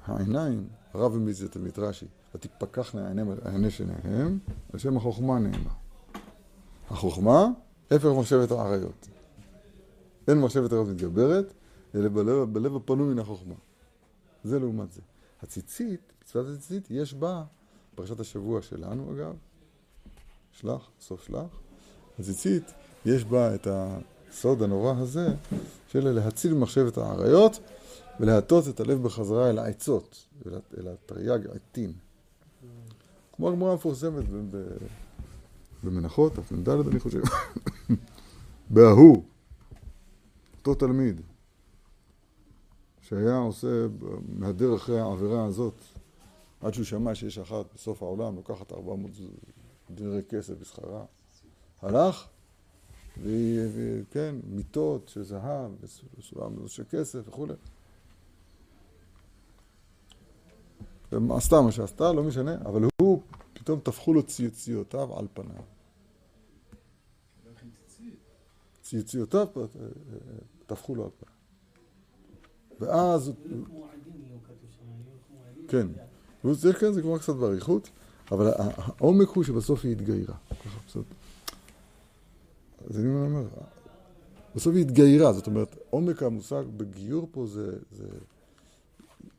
העיניים, 0.07 0.69
הרב 0.95 1.15
המליץ 1.15 1.43
את 1.43 1.57
המדרשי, 1.57 2.07
ותפקחנה 2.35 3.13
עיני 3.45 3.71
שניהם, 3.71 4.39
על 4.73 4.79
שם 4.79 4.97
החוכמה 4.97 5.39
נאמר. 5.39 5.71
החוכמה, 6.91 7.47
הפך 7.91 8.09
מחשבת 8.19 8.51
האריות. 8.51 9.09
אין 10.29 10.41
מחשבת 10.41 10.73
האריות 10.73 10.89
מתגברת, 10.89 11.53
אלא 11.95 12.09
בלב, 12.09 12.45
בלב 12.53 12.77
הפנוי 12.77 13.15
מן 13.15 13.19
החוכמה. 13.19 13.55
זה 14.45 14.59
לעומת 14.59 14.93
זה. 14.93 15.01
הציצית, 15.43 16.13
מצוות 16.23 16.47
הציצית, 16.49 16.91
יש 16.91 17.15
בה, 17.15 17.45
פרשת 17.95 18.21
השבוע 18.21 18.63
שלנו 18.63 19.13
אגב, 19.13 19.35
שלח, 20.53 20.91
סוף 21.01 21.23
שלח, 21.23 21.61
הציצית, 22.19 22.73
יש 23.07 23.25
בה 23.25 23.55
את 23.55 23.67
הסוד 23.71 24.63
הנורא 24.63 24.95
הזה 24.99 25.29
של 25.89 26.11
להציל 26.11 26.55
מחשבת 26.55 26.99
האריות 26.99 27.59
ולהטות 28.21 28.69
את 28.69 28.81
הלב 28.81 29.03
בחזרה 29.03 29.51
אל 29.51 29.59
העצות, 29.59 30.27
אל 30.79 30.89
התרי"ג 30.89 31.47
עטין. 31.47 31.93
כמו 33.39 33.49
הגמרא 33.49 33.71
המפורסמת 33.71 34.25
במנחות, 35.85 36.33
מ"ד 36.53 36.69
אני 36.69 37.01
חושב, 37.01 37.21
בהוא, 38.71 39.25
אותו 40.59 40.75
תלמיד, 40.75 41.21
שהיה 43.01 43.37
עושה, 43.37 43.87
מהדר 44.29 44.77
אחרי 44.77 45.01
העבירה 45.01 45.45
הזאת, 45.45 45.75
עד 46.61 46.75
שהוא 46.75 46.85
שמע 46.85 47.15
שיש 47.15 47.39
אחת 47.39 47.67
בסוף 47.75 48.03
העולם, 48.03 48.37
לוקחת 48.37 48.73
400 48.73 49.11
דברי 49.91 50.23
כסף 50.29 50.55
בשכרה. 50.61 51.05
הלך, 51.83 52.27
וכן, 53.23 54.35
מיטות 54.51 55.09
של 55.09 55.23
זהב, 55.23 55.71
של 56.67 56.85
כסף 56.91 57.29
וכולי. 57.29 57.55
עשתה 61.31 61.61
מה 61.61 61.73
שעשתה, 61.73 62.13
לא 62.13 62.23
משנה, 62.23 62.55
אבל 62.55 62.83
הוא, 62.83 62.91
פתאום 63.69 63.81
טפחו 63.81 64.15
לו 64.15 64.23
ציוציותיו 64.23 65.19
על 65.19 65.27
פניו. 65.35 65.63
ציוציותיו 68.83 69.47
טפחו 70.67 70.95
לו 70.95 71.05
על 71.05 71.11
פניו. 71.19 71.35
ואז... 72.81 73.33
כן, 75.69 75.87
זה 76.53 76.73
כן, 76.73 76.93
זה 76.93 77.03
כבר 77.03 77.19
קצת 77.19 77.35
באריכות, 77.35 77.91
אבל 78.33 78.53
העומק 78.57 79.29
הוא 79.29 79.45
שבסוף 79.45 79.85
היא 79.85 79.93
התגיירה. 79.93 80.35
אז 82.91 82.99
אני 82.99 83.09
אומר, 83.09 83.49
בסוף 84.55 84.75
היא 84.75 84.83
התגיירה, 84.83 85.33
זאת 85.33 85.47
אומרת, 85.47 85.77
עומק 85.91 86.23
המושג 86.23 86.65
בגיור 86.77 87.29
פה 87.31 87.47
זה, 87.47 87.79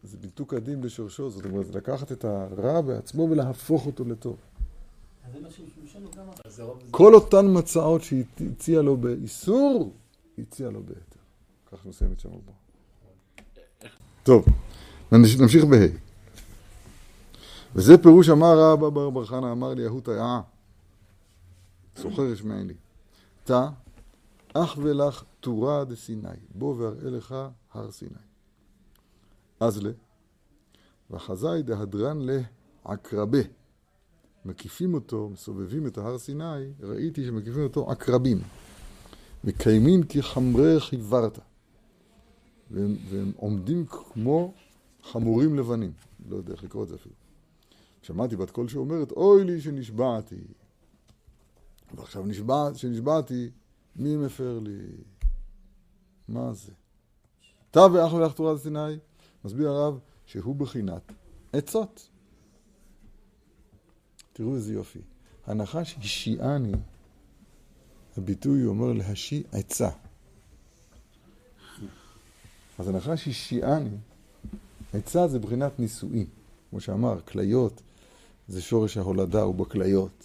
זה, 0.04 0.10
זה 0.10 0.18
ביטוק 0.18 0.54
הדין 0.54 0.82
בשורשו, 0.82 1.30
זאת 1.30 1.46
אומרת, 1.46 1.76
לקחת 1.76 2.12
את 2.12 2.26
הרע 2.26 2.82
בעצמו 2.82 3.28
ולהפוך 3.32 3.86
אותו 3.86 4.06
לטוב. 4.06 4.38
כל 6.92 7.16
אותן 7.16 7.46
מצעות 7.50 8.02
שהיא 8.02 8.24
הציעה 8.52 8.82
לו 8.82 8.98
באיסור, 8.98 9.94
היא 10.38 10.46
הציעה 10.48 10.72
לו 10.72 10.84
בהיתר. 10.84 11.20
כך 11.72 11.86
נסיים 11.86 12.12
את 12.12 12.20
שם 12.20 12.30
הבא. 12.30 12.52
טוב, 14.24 14.46
נמשיך 15.12 15.66
בה' 15.66 16.10
וזה 17.76 17.98
פירוש 17.98 18.30
אמר 18.30 18.60
רבא 18.60 18.90
בר 18.90 19.10
בר 19.10 19.26
חנא 19.26 19.52
אמר 19.52 19.74
לי 19.74 19.86
ההוא 19.86 20.02
תאה 20.02 20.42
סוחר 21.96 22.26
ישמעאל 22.26 22.66
לי 22.66 22.74
תא 23.44 23.68
אך 24.54 24.78
ולך 24.82 25.24
תורה 25.40 25.86
דסיני 25.86 26.30
בוא 26.56 26.76
ואראה 26.78 27.10
לך 27.10 27.36
הר 27.74 27.92
סיני 27.92 28.29
אז 29.60 29.84
לה 29.84 29.92
וחזאי 31.12 31.62
דהדרן 31.62 32.20
לעקרבה 32.22 33.40
מקיפים 34.46 34.94
אותו, 34.94 35.30
מסובבים 35.30 35.88
את 35.88 35.98
ההר 35.98 36.18
סיני, 36.18 36.74
ראיתי 36.80 37.26
שמקיפים 37.26 37.64
אותו 37.64 37.92
עקרבים 37.92 38.42
מקיימים 39.44 40.02
כחמרי 40.10 40.80
חיוורת 40.80 41.40
והם, 42.72 42.96
והם 43.10 43.32
עומדים 43.36 43.86
כמו 43.86 44.54
חמורים 45.04 45.56
לבנים 45.56 45.92
לא 46.30 46.36
יודע 46.36 46.54
איך 46.54 46.64
לקרוא 46.64 46.84
את 46.84 46.88
זה 46.90 46.96
אפילו 46.96 47.16
שמעתי 48.02 48.36
בת 48.36 48.52
קול 48.52 48.68
שאומרת, 48.68 49.12
אוי 49.12 49.44
לי 49.44 49.62
שנשבעתי. 49.62 50.42
ועכשיו 51.96 52.26
נשבע, 52.26 52.70
שנשבעתי, 52.76 53.50
מי 53.96 54.18
מפר 54.18 54.60
לי? 54.60 54.78
מה 56.28 56.54
זה? 56.54 56.72
תא 57.72 57.80
ואח 57.80 58.14
ולך 58.14 58.34
תורת 58.34 58.60
סיני, 58.60 58.98
מסביר 59.46 59.70
הרב 59.70 60.00
שהוא 60.26 60.56
בחינת 60.56 61.02
עצות. 61.54 62.10
תראו 64.34 64.56
איזה 64.56 64.74
יופי. 64.74 65.00
הנחש 65.48 65.96
השיעני, 66.00 66.74
הביטוי 68.18 68.66
אומר 68.66 68.94
להשיע 68.94 69.42
עצה. 69.52 69.90
אז 72.80 72.88
הנחש 72.88 73.28
השיעני, 73.28 73.98
עצה 74.94 75.28
זה 75.28 75.40
בחינת 75.40 75.80
נישואין. 75.80 76.26
כמו 76.70 76.82
שאמר, 76.82 77.22
כליות 77.22 77.82
זה 78.48 78.62
שורש 78.62 78.98
ההולדה, 78.98 79.42
הוא 79.42 79.56
בכליות. 79.56 80.24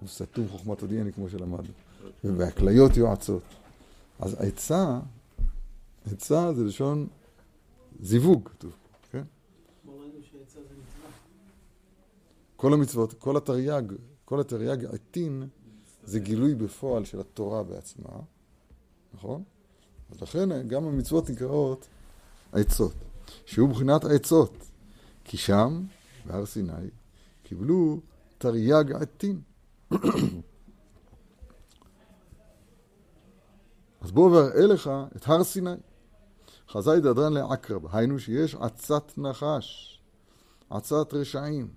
הוא 0.00 0.08
סתום 0.08 0.48
חוכמת 0.48 0.82
הדיאני 0.82 1.12
כמו 1.12 1.28
שלמדנו. 1.28 1.72
והכליות 2.24 2.96
יועצות. 2.96 3.42
אז 4.18 4.34
עצה, 4.38 5.00
עצה 6.12 6.52
זה 6.54 6.64
לשון 6.64 7.06
זיווג, 8.00 8.48
כתוב 8.48 8.70
פה, 8.70 8.88
כן? 9.10 9.22
כל 12.56 12.72
המצוות, 12.72 13.12
כל 13.12 13.36
התרי"ג, 13.36 13.92
כל 14.24 14.40
התרי"ג 14.40 14.84
עטין 14.84 15.48
זה 16.04 16.20
גילוי 16.20 16.54
בפועל 16.54 17.04
של 17.04 17.20
התורה 17.20 17.62
בעצמה, 17.62 18.20
נכון? 19.14 19.42
אז 20.10 20.22
לכן 20.22 20.68
גם 20.68 20.84
המצוות 20.84 21.30
נקראות 21.30 21.86
עצות, 22.52 22.94
שהוא 23.46 23.68
מבחינת 23.68 24.04
העצות, 24.04 24.52
כי 25.24 25.36
שם 25.36 25.84
בהר 26.26 26.46
סיני, 26.46 26.72
קיבלו 27.42 28.00
תרי"ג 28.38 28.92
עטין. 28.92 29.40
אז 34.00 34.10
בואו 34.12 34.32
ואראה 34.32 34.66
לך 34.66 34.90
את 35.16 35.28
הר 35.28 35.44
סיני. 35.44 35.70
חזאי 36.70 37.00
דדרן 37.00 37.32
לעקרב, 37.32 37.82
היינו 37.96 38.18
שיש 38.18 38.54
עצת 38.54 39.18
נחש, 39.18 40.00
עצת 40.70 41.14
רשעים, 41.14 41.68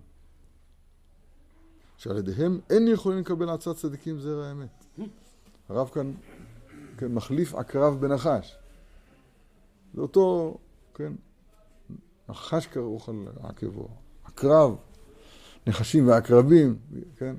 שעל 1.97 2.17
ידיהם 2.17 2.59
אין 2.69 2.87
יכולים 2.87 3.19
לקבל 3.19 3.49
עצת 3.49 3.75
צדיקים 3.75 4.19
זרע 4.19 4.47
האמת. 4.47 4.85
הרב 5.69 5.89
כאן 5.89 6.11
כן, 6.97 7.13
מחליף 7.13 7.55
עקרב 7.55 8.01
בנחש. 8.01 8.57
זה 9.93 10.01
אותו, 10.01 10.57
כן, 10.93 11.13
נחש 12.29 12.67
כרוך 12.67 13.09
על 13.09 13.27
עקבו. 13.43 13.87
הקרב, 14.25 14.75
נחשים 15.67 16.07
ועקרבים, 16.07 16.77
כן? 17.17 17.35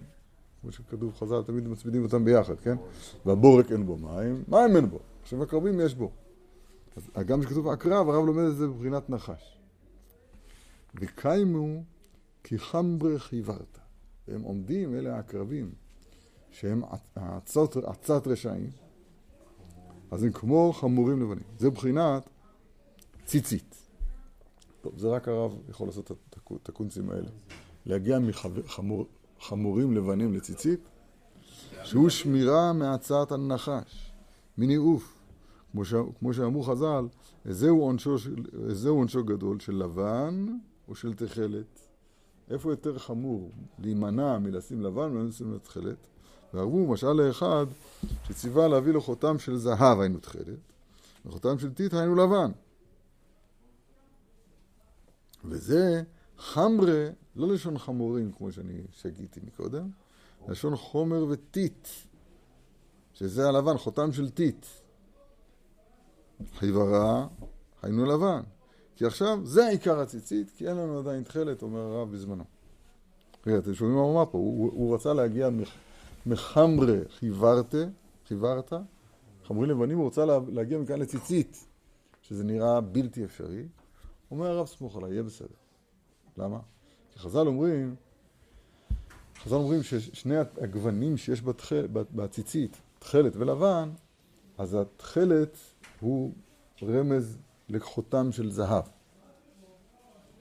כמו 0.60 0.72
שכתוב 0.72 1.14
חז"ל, 1.18 1.42
תמיד 1.42 1.68
מצמידים 1.68 2.02
אותם 2.04 2.24
ביחד, 2.24 2.60
כן? 2.60 2.76
והבורק 3.26 3.72
אין 3.72 3.86
בו 3.86 3.96
מים, 3.96 4.44
מים 4.48 4.76
אין 4.76 4.90
בו. 4.90 4.98
עכשיו 5.22 5.42
עקרבים 5.42 5.80
יש 5.80 5.94
בו. 5.94 6.10
אז 6.96 7.24
גם 7.26 7.40
כשכתוב 7.40 7.68
עקרב, 7.68 8.08
הרב 8.08 8.24
לומד 8.26 8.44
את 8.44 8.56
זה 8.56 8.66
בבחינת 8.66 9.10
נחש. 9.10 9.58
וקיימו 10.94 11.82
כי 12.44 12.58
חמברה 12.58 13.18
חיוורת. 13.18 13.78
והם 14.28 14.42
עומדים, 14.42 14.94
אלה 14.94 15.16
העקרבים, 15.16 15.72
שהם 16.50 16.82
עצות, 17.14 17.76
עצת 17.76 18.26
רשעים, 18.26 18.70
אז 20.10 20.22
הם 20.22 20.32
כמו 20.32 20.72
חמורים 20.72 21.22
לבנים. 21.22 21.44
זה 21.58 21.70
בחינת 21.70 22.28
ציצית. 23.24 23.74
טוב, 24.80 24.98
זה 24.98 25.08
רק 25.08 25.28
הרב 25.28 25.58
יכול 25.68 25.86
לעשות 25.86 26.12
את 26.62 26.68
הקונצים 26.68 27.10
האלה. 27.10 27.28
להגיע 27.86 28.18
מחמורים 28.18 29.92
לבנים 29.92 30.34
לציצית, 30.34 30.80
שהוא 31.84 32.08
שמירה 32.08 32.72
מהצעת 32.72 33.32
הנחש, 33.32 34.12
מניאוף. 34.58 35.21
כמו, 36.18 36.34
שאמרו 36.34 36.62
חז"ל, 36.62 37.08
זהו 37.44 37.80
עונשו, 37.80 38.16
עונשו 38.88 39.24
גדול 39.24 39.60
של 39.60 39.74
לבן 39.74 40.46
או 40.88 40.94
של 40.94 41.14
תכלת. 41.14 41.80
איפה 42.50 42.72
יותר 42.72 42.98
חמור 42.98 43.50
להימנע 43.78 44.38
מלשים 44.38 44.82
לבן 44.82 45.16
ולשים 45.16 45.54
לתכלת? 45.54 46.08
והרבו 46.54 46.86
משל 46.86 47.12
לאחד 47.12 47.66
שציווה 48.28 48.68
להביא 48.68 48.92
לו 48.92 49.00
חותם 49.00 49.38
של 49.38 49.56
זהב 49.56 50.00
היינו 50.00 50.18
תכלת, 50.18 50.58
וחותם 51.26 51.58
של 51.58 51.72
טיט 51.72 51.94
היינו 51.94 52.14
לבן. 52.14 52.50
וזה 55.44 56.02
חמרה, 56.38 57.08
לא 57.36 57.48
לשון 57.48 57.78
חמורים 57.78 58.32
כמו 58.32 58.52
שאני 58.52 58.80
שגיתי 58.92 59.40
מקודם, 59.46 59.90
לשון 60.48 60.76
חומר 60.76 61.26
וטיט, 61.30 61.88
שזה 63.14 63.48
הלבן, 63.48 63.78
חותם 63.78 64.12
של 64.12 64.30
טיט. 64.30 64.66
חיוורה, 66.58 67.26
היינו 67.82 68.04
לבן. 68.04 68.40
כי 68.96 69.06
עכשיו 69.06 69.38
זה 69.44 69.68
עיקר 69.68 70.00
הציצית, 70.00 70.50
כי 70.56 70.68
אין 70.68 70.76
לנו 70.76 70.98
עדיין 70.98 71.22
תכלת, 71.22 71.62
אומר 71.62 71.80
הרב 71.80 72.12
בזמנו. 72.12 72.44
רגע, 73.46 73.58
אתם 73.58 73.74
שומעים 73.74 73.96
מה 73.96 74.02
הוא 74.02 74.12
אמר 74.12 74.30
פה? 74.30 74.38
הוא, 74.38 74.70
הוא 74.72 74.94
רצה 74.94 75.12
להגיע 75.12 75.48
מחמרה 76.26 76.98
חיוורתה, 77.18 77.84
חיוורתה, 78.28 78.78
חמורים 79.44 79.70
לבנים, 79.70 79.96
הוא 79.96 80.04
רוצה 80.04 80.24
להגיע 80.48 80.78
מכאן 80.78 80.98
לציצית, 80.98 81.66
שזה 82.22 82.44
נראה 82.44 82.80
בלתי 82.80 83.24
אפשרי. 83.24 83.64
אומר 84.30 84.46
הרב, 84.46 84.66
סמוך 84.66 84.96
עליי, 84.96 85.10
יהיה 85.10 85.22
בסדר. 85.22 85.54
למה? 86.38 86.58
כי 87.12 87.18
חז"ל 87.18 87.46
אומרים, 87.46 87.94
חז"ל 89.38 89.54
אומרים 89.54 89.82
ששני 89.82 90.36
הגוונים 90.38 91.16
שיש 91.16 91.42
בתחל, 91.42 91.86
בציצית, 91.92 92.76
תכלת 92.98 93.36
ולבן, 93.36 93.90
אז 94.58 94.74
התכלת 94.74 95.56
הוא 96.02 96.32
רמז 96.82 97.38
לחותם 97.68 98.32
של 98.32 98.50
זהב. 98.50 98.84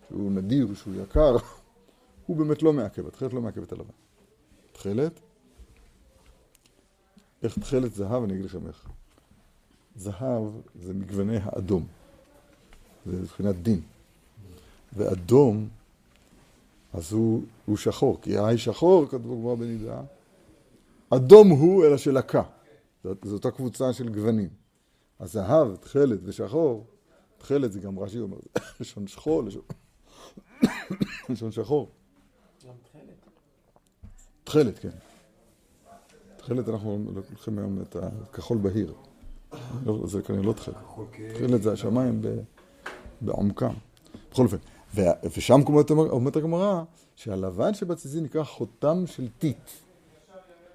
שהוא 0.07 0.31
נדיר, 0.31 0.73
שהוא 0.73 0.93
יקר, 1.03 1.35
הוא 2.25 2.37
באמת 2.37 2.63
לא 2.63 2.73
מעכב, 2.73 3.07
התכלת 3.07 3.33
לא 3.33 3.41
מעכב 3.41 3.61
את 3.61 3.71
הלבן. 3.71 3.93
תכלת, 4.71 5.19
איך 7.43 7.59
תכלת 7.59 7.93
זהב, 7.93 8.23
אני 8.23 8.33
אגיד 8.33 8.45
לכם 8.45 8.67
איך. 8.67 8.89
זהב 9.95 10.43
זה 10.75 10.93
מגווני 10.93 11.37
האדום. 11.43 11.85
זה 13.05 13.21
מבחינת 13.21 13.55
דין. 13.55 13.81
ואדום, 14.93 15.69
אז 16.93 17.13
הוא, 17.13 17.43
הוא 17.65 17.77
שחור, 17.77 18.21
כי 18.21 18.37
האי 18.37 18.57
שחור, 18.57 19.05
כתבו 19.05 19.41
כבר 19.41 19.55
בנידה, 19.55 20.01
אדום 21.09 21.49
הוא 21.49 21.85
אלא 21.85 21.97
שלקה. 21.97 22.43
זאת, 23.03 23.17
זאת 23.23 23.33
אותה 23.33 23.57
קבוצה 23.57 23.93
של 23.93 24.09
גוונים. 24.09 24.60
הזהב, 25.21 25.75
תכלת 25.75 26.19
ושחור, 26.23 26.85
תכלת 27.37 27.71
זה 27.71 27.79
גם 27.79 27.99
רש"י 27.99 28.19
אומר, 28.19 28.37
לשון 28.79 29.07
שחור, 29.07 29.43
לשון, 29.43 29.61
לשון 31.29 31.51
שחור. 31.51 31.89
גם 32.67 32.73
תכלת? 32.83 33.29
תכלת, 34.43 34.79
כן. 34.79 34.89
תכלת 36.37 36.69
אנחנו 36.69 37.11
לוקחים 37.15 37.57
היום 37.57 37.81
את 37.81 37.95
הכחול 37.95 38.57
בהיר. 38.57 38.93
לא, 39.85 40.07
זה 40.07 40.21
כנראה 40.21 40.43
לא 40.43 40.53
תכלת. 40.53 40.75
תכלת 41.33 41.61
זה 41.63 41.71
השמיים 41.71 42.21
בעומקם. 43.21 43.73
בכל 44.31 44.43
אופן, 44.43 44.57
ושם 45.37 45.61
אומרת 45.89 46.35
הגמרא 46.35 46.83
שהלבן 47.15 47.73
שבציצית 47.73 48.23
נקרא 48.23 48.43
חותם 48.43 49.03
של 49.07 49.29
טיט. 49.29 49.69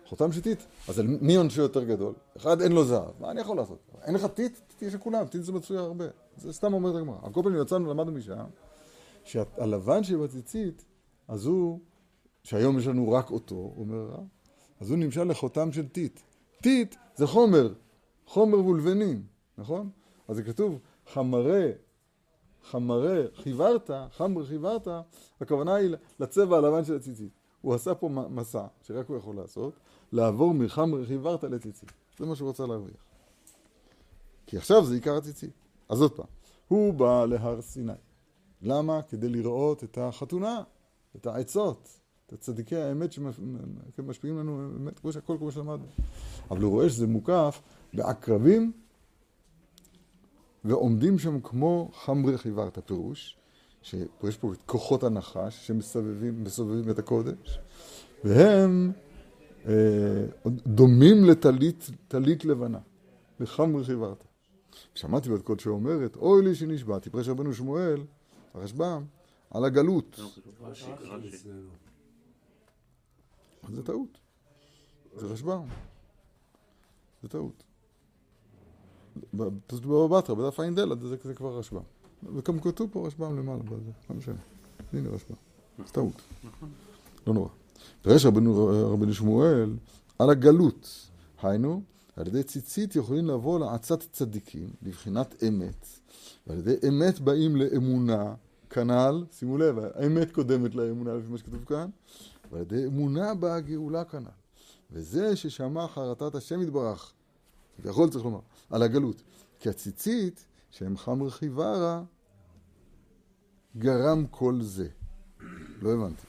חותם 0.09 0.33
של 0.33 0.41
טיט. 0.41 0.63
אז 0.89 0.99
על 0.99 1.07
מי 1.21 1.37
עונשו 1.37 1.63
יותר 1.63 1.85
גדול? 1.85 2.15
אחד 2.37 2.61
אין 2.61 2.73
לו 2.73 2.85
זהב, 2.85 3.11
מה 3.21 3.31
אני 3.31 3.41
יכול 3.41 3.57
לעשות? 3.57 3.79
אין 4.03 4.15
לך 4.15 4.27
טיט? 4.27 4.59
טיט 4.67 4.83
יש 4.83 4.95
לכולם, 4.95 5.27
טיט 5.27 5.43
זה 5.43 5.53
מצוי 5.53 5.79
הרבה. 5.79 6.05
זה 6.37 6.53
סתם 6.53 6.75
אומרת 6.75 6.95
הגמרא. 6.95 7.19
על 7.23 7.33
כל 7.33 7.43
פנים 7.45 7.63
יצאנו, 7.63 7.91
למדנו 7.91 8.13
משם, 8.13 8.45
שהלבן 9.25 10.05
שבציצית, 10.05 10.85
אז 11.29 11.47
הוא, 11.47 11.81
שהיום 12.43 12.79
יש 12.79 12.87
לנו 12.87 13.13
רק 13.13 13.31
אותו, 13.31 13.73
אומר 13.77 13.97
הרב, 13.97 14.25
אז 14.81 14.91
הוא 14.91 14.99
נמשל 14.99 15.25
לחותם 15.25 15.73
של 15.73 15.89
טיט. 15.89 16.21
טיט 16.63 16.95
זה 17.15 17.27
חומר, 17.27 17.73
חומר 18.27 18.59
ולבנים, 18.59 19.23
נכון? 19.59 19.91
אז 20.29 20.37
זה 20.37 20.43
כתוב, 20.43 20.79
חמרה, 21.13 21.67
חמרה, 22.71 23.23
חיוורת, 23.35 23.91
חמר 24.11 24.47
חיוורת, 24.47 24.89
הכוונה 25.41 25.75
היא 25.75 25.95
לצבע 26.21 26.57
הלבן 26.57 26.85
של 26.85 26.97
הציצית. 26.97 27.33
הוא 27.61 27.75
עשה 27.75 27.95
פה 27.95 28.09
מסע, 28.09 28.67
שרק 28.83 29.09
הוא 29.09 29.17
יכול 29.17 29.37
לעשות, 29.37 29.73
לעבור 30.17 30.55
מחמר 30.55 31.07
חיוורת 31.07 31.45
לציצית. 31.45 31.93
זה 32.19 32.27
מה 32.27 32.37
שהוא 32.37 32.49
רוצה 32.49 32.67
להרוויח. 32.67 33.05
כי 34.47 34.57
עכשיו 34.57 34.85
זה 34.85 34.95
עיקר 34.95 35.17
הציצית. 35.17 35.51
אז 35.89 36.01
עוד 36.01 36.13
פעם, 36.13 36.27
הוא 36.69 36.95
בא 36.95 37.25
להר 37.27 37.63
סיני. 37.63 37.93
למה? 38.63 39.03
כדי 39.03 39.29
לראות 39.29 39.85
את 39.85 39.99
החתונה, 39.99 40.63
את 41.17 41.27
העצות, 41.27 41.89
את 42.33 42.41
צדיקי 42.41 42.77
האמת 42.77 43.13
שמשפיעים 43.97 44.39
לנו, 44.39 44.71
באמת, 44.73 44.99
כמו 44.99 45.13
שהכל 45.13 45.37
כמו 45.39 45.53
שלמדנו. 45.53 45.87
אבל 46.51 46.63
הוא 46.63 46.71
רואה 46.71 46.89
שזה 46.89 47.07
מוקף 47.07 47.63
בעקרבים 47.95 48.73
ועומדים 50.65 51.19
שם 51.19 51.41
כמו 51.41 51.91
חמרי 51.95 52.39
חיוורת, 52.39 52.79
הפירוש, 52.79 53.37
שיש 53.83 54.37
פה 54.41 54.53
את 54.53 54.59
כוחות 54.67 55.05
הנחש 55.05 55.67
שמסובבים 55.67 56.91
את 56.91 56.99
הקודש, 56.99 57.59
והם 58.25 58.93
דומים 60.67 61.25
לטלית 61.25 62.45
לבנה, 62.45 62.79
לחמרי 63.41 63.85
חיוורת. 63.85 64.25
שמעתי 64.95 65.31
בת 65.31 65.43
קודשו 65.43 65.71
אומרת, 65.71 66.17
אוי 66.17 66.45
לי 66.45 66.55
שנשבעתי, 66.55 67.11
פרש 67.11 67.29
רבנו 67.29 67.55
שמואל, 67.55 68.03
הרשב"ם, 68.55 69.05
על 69.51 69.65
הגלות. 69.65 70.21
זה 73.69 73.83
טעות. 73.83 74.19
זה 75.17 75.27
רשב"ם. 75.27 75.63
זה 77.23 77.29
טעות. 77.29 77.63
בבבא 79.35 80.19
בתרא, 80.19 80.35
בדף 80.35 80.61
ע"ד, 80.61 81.03
זה 81.23 81.35
כבר 81.35 81.59
רשב"ם. 81.59 81.83
וגם 82.37 82.61
כתוב 82.61 82.91
פה 82.93 83.07
רשב"ם 83.07 83.39
למעלה, 83.39 83.63
לא 84.11 84.17
משנה. 84.17 84.37
הנה 84.93 85.09
רשב"ם. 85.09 85.37
זה 85.79 85.93
טעות. 85.93 86.23
לא 87.27 87.35
נורא. 87.35 87.49
פרש 88.03 88.27
רבנו 88.27 89.15
שמואל 89.15 89.77
על 90.19 90.31
הגלות. 90.31 91.09
היינו, 91.43 91.83
על 92.17 92.27
ידי 92.27 92.43
ציצית 92.43 92.97
יכולים 92.97 93.27
לבוא 93.27 93.59
לעצת 93.59 94.01
צדיקים, 94.13 94.71
לבחינת 94.83 95.43
אמת, 95.49 95.87
ועל 96.47 96.59
ידי 96.59 96.89
אמת 96.89 97.21
באים 97.21 97.57
לאמונה, 97.57 98.35
כנ"ל, 98.71 99.25
שימו 99.33 99.59
לב, 99.59 99.79
האמת 99.95 100.33
קודמת 100.33 100.75
לאמונה 100.75 101.15
לפי 101.15 101.29
מה 101.29 101.39
שכתוב 101.39 101.65
כאן, 101.65 101.91
ועל 102.53 102.63
ידי 102.63 102.87
אמונה 102.87 103.35
באה 103.35 103.61
גאולה 103.61 104.05
כנ"ל. 104.05 104.31
וזה 104.91 105.37
ששמע 105.37 105.89
חרטת 105.89 106.35
השם 106.35 106.63
יתברך, 106.63 107.13
כביכול 107.77 108.11
צריך 108.11 108.25
לומר, 108.25 108.41
על 108.71 108.83
הגלות. 108.83 109.23
כי 109.61 109.69
הציצית, 109.69 110.45
שהם 110.71 110.97
חמר 110.97 111.31
חיוורה, 111.31 112.03
גרם 113.79 114.27
כל 114.31 114.59
זה. 114.61 114.89
לא 115.83 115.93
הבנתי. 115.93 116.27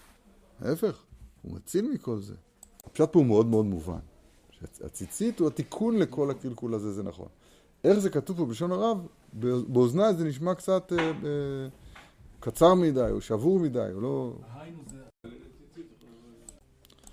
ההפך, 0.60 1.04
הוא 1.48 1.56
מציל 1.56 1.92
מכל 1.94 2.20
זה. 2.20 2.36
הפשט 2.86 3.12
פה 3.12 3.20
הוא 3.20 3.26
מאוד 3.26 3.46
מאוד 3.46 3.66
מובן. 3.66 4.00
שהציצית 4.52 5.40
הוא 5.40 5.48
התיקון 5.48 5.98
לכל 5.98 6.32
הקלקול 6.32 6.74
הזה, 6.74 6.92
זה 6.92 7.04
נכון. 7.04 7.28
איך 7.84 8.00
זה 8.00 8.10
כתוב 8.10 8.38
פה 8.38 8.46
בלשון 8.46 8.72
הרב, 8.72 9.08
באוזניי 9.68 10.14
זה 10.14 10.24
נשמע 10.24 10.56
קצת 10.56 10.94
אה, 10.94 11.06
אה, 11.08 11.68
קצר 12.40 12.74
מדי, 12.74 13.08
או 13.12 13.22
שבור 13.22 13.60
מדי, 13.60 13.88
או 13.94 14.02
לא... 14.02 14.34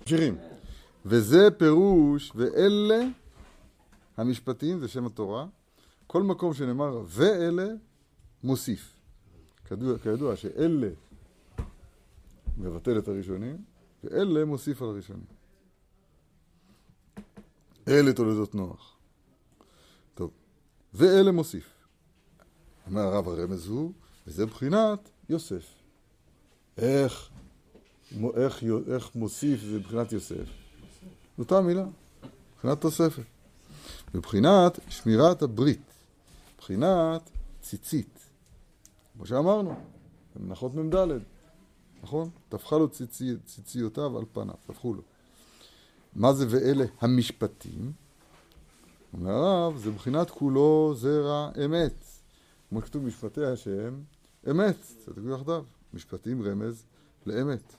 ממשיכים. 0.01 0.37
וזה 1.05 1.47
פירוש, 1.57 2.31
ואלה 2.35 3.01
המשפטים, 4.17 4.79
זה 4.79 4.87
שם 4.87 5.05
התורה, 5.05 5.45
כל 6.07 6.23
מקום 6.23 6.53
שנאמר 6.53 7.01
ואלה, 7.07 7.67
מוסיף. 8.43 8.95
כידוע, 9.67 9.97
כידוע 9.97 10.35
שאלה 10.35 10.89
מבטל 12.57 12.97
את 12.97 13.07
הראשונים, 13.07 13.57
ואלה 14.05 14.45
מוסיף 14.45 14.81
על 14.81 14.87
הראשונים. 14.87 15.25
אלה 17.87 18.13
תולדות 18.13 18.55
נוח. 18.55 18.97
טוב, 20.15 20.31
ואלה 20.93 21.31
מוסיף. 21.31 21.69
אומר 22.87 23.01
הרב 23.01 23.27
הרמז 23.27 23.67
הוא, 23.67 23.91
וזה 24.27 24.45
בחינת 24.45 25.09
יוסף. 25.29 25.65
איך, 26.77 27.29
איך, 28.35 28.63
איך 28.87 29.15
מוסיף 29.15 29.59
זה 29.61 29.79
מבחינת 29.79 30.11
יוסף? 30.11 30.45
זו 31.37 31.43
אותה 31.43 31.61
מילה, 31.61 31.85
מבחינת 32.55 32.81
תוספת. 32.81 33.23
מבחינת 34.13 34.79
שמירת 34.89 35.41
הברית, 35.41 35.91
מבחינת 36.55 37.29
ציצית. 37.61 38.19
כמו 39.13 39.25
שאמרנו, 39.25 39.75
מנחות 40.35 40.75
מ"ד, 40.75 40.95
נכון? 42.05 42.29
טפחה 42.49 42.77
לו 42.77 42.89
ציצי, 42.89 43.33
ציציותיו 43.45 44.17
על 44.17 44.23
פניו, 44.33 44.55
טפחו 44.67 44.93
לו. 44.93 45.01
מה 46.15 46.33
זה 46.33 46.45
ואלה 46.49 46.85
המשפטים? 47.01 47.91
אומר 49.13 49.31
הרב, 49.31 49.77
זה 49.77 49.89
מבחינת 49.89 50.29
כולו 50.29 50.93
זרע 50.97 51.49
אמת. 51.65 51.93
כמו 52.69 52.81
שכתוב 52.81 53.03
משפטי 53.03 53.45
השם, 53.45 53.93
אמת, 54.49 54.75
צדקו 55.05 55.29
יחדיו. 55.29 55.63
משפטים 55.93 56.41
רמז 56.41 56.83
לאמת. 57.25 57.73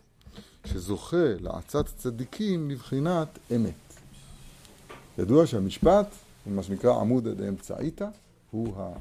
שזוכה 0.65 1.35
לעצת 1.41 1.87
צדיקים 1.87 2.71
לבחינת 2.71 3.39
אמת. 3.57 3.95
ידוע 5.19 5.47
שהמשפט 5.47 6.07
מה 6.47 6.63
שנקרא 6.63 7.01
עמוד 7.01 7.29
דאמצעיתא, 7.29 8.09
הוא 8.51 8.77
ה... 8.77 8.93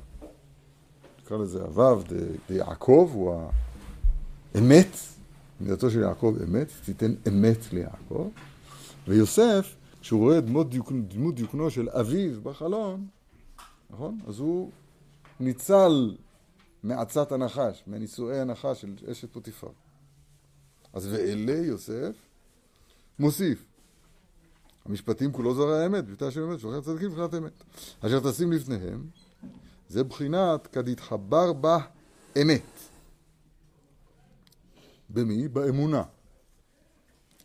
נקרא 1.24 1.38
לזה 1.38 1.62
הוו 1.62 2.04
דיעקב, 2.48 3.10
הוא 3.14 3.50
אמת, 4.58 4.98
מידתו 5.62 5.90
של 5.90 6.00
יעקב 6.00 6.36
אמת, 6.44 6.72
תיתן 6.86 7.14
אמת 7.28 7.74
ליעקב, 7.74 8.30
ויוסף, 9.08 9.76
כשהוא 10.02 10.20
רואה 10.20 10.42
דמות, 10.42 10.70
דיוק, 10.70 10.92
דמות 11.08 11.36
דיוקנו 11.36 11.70
של 11.70 11.90
אביו 11.90 12.42
בחלון, 12.42 13.08
נכון? 13.90 14.20
אז 14.28 14.40
הוא 14.40 14.72
ניצל 15.40 16.16
מעצת 16.84 17.32
הנחש, 17.32 17.84
מנישואי 17.88 18.40
הנחש 18.40 18.82
של 18.82 18.94
אשת 19.12 19.34
פוטיפר. 19.34 19.70
אז 20.94 21.08
ואלה 21.14 21.66
יוסף 21.66 22.16
מוסיף. 23.20 23.66
המשפטים 24.86 25.32
כולו 25.32 25.56
זרע 25.56 25.78
האמת, 25.78 26.06
ביתה 26.06 26.32
של 26.32 26.44
אמת, 26.44 26.60
שולחי 26.60 26.78
הצדיקים 26.78 27.10
מבחינת 27.10 27.34
אמת. 27.34 27.64
אשר 28.02 28.32
תשים 28.32 28.52
לפניהם, 28.52 29.04
זה 29.90 30.04
בחינת 30.04 30.68
כדתחבר 30.68 31.54
בה 31.54 31.78
אמת. 32.42 32.62
במי? 35.10 35.48
באמונה. 35.48 36.04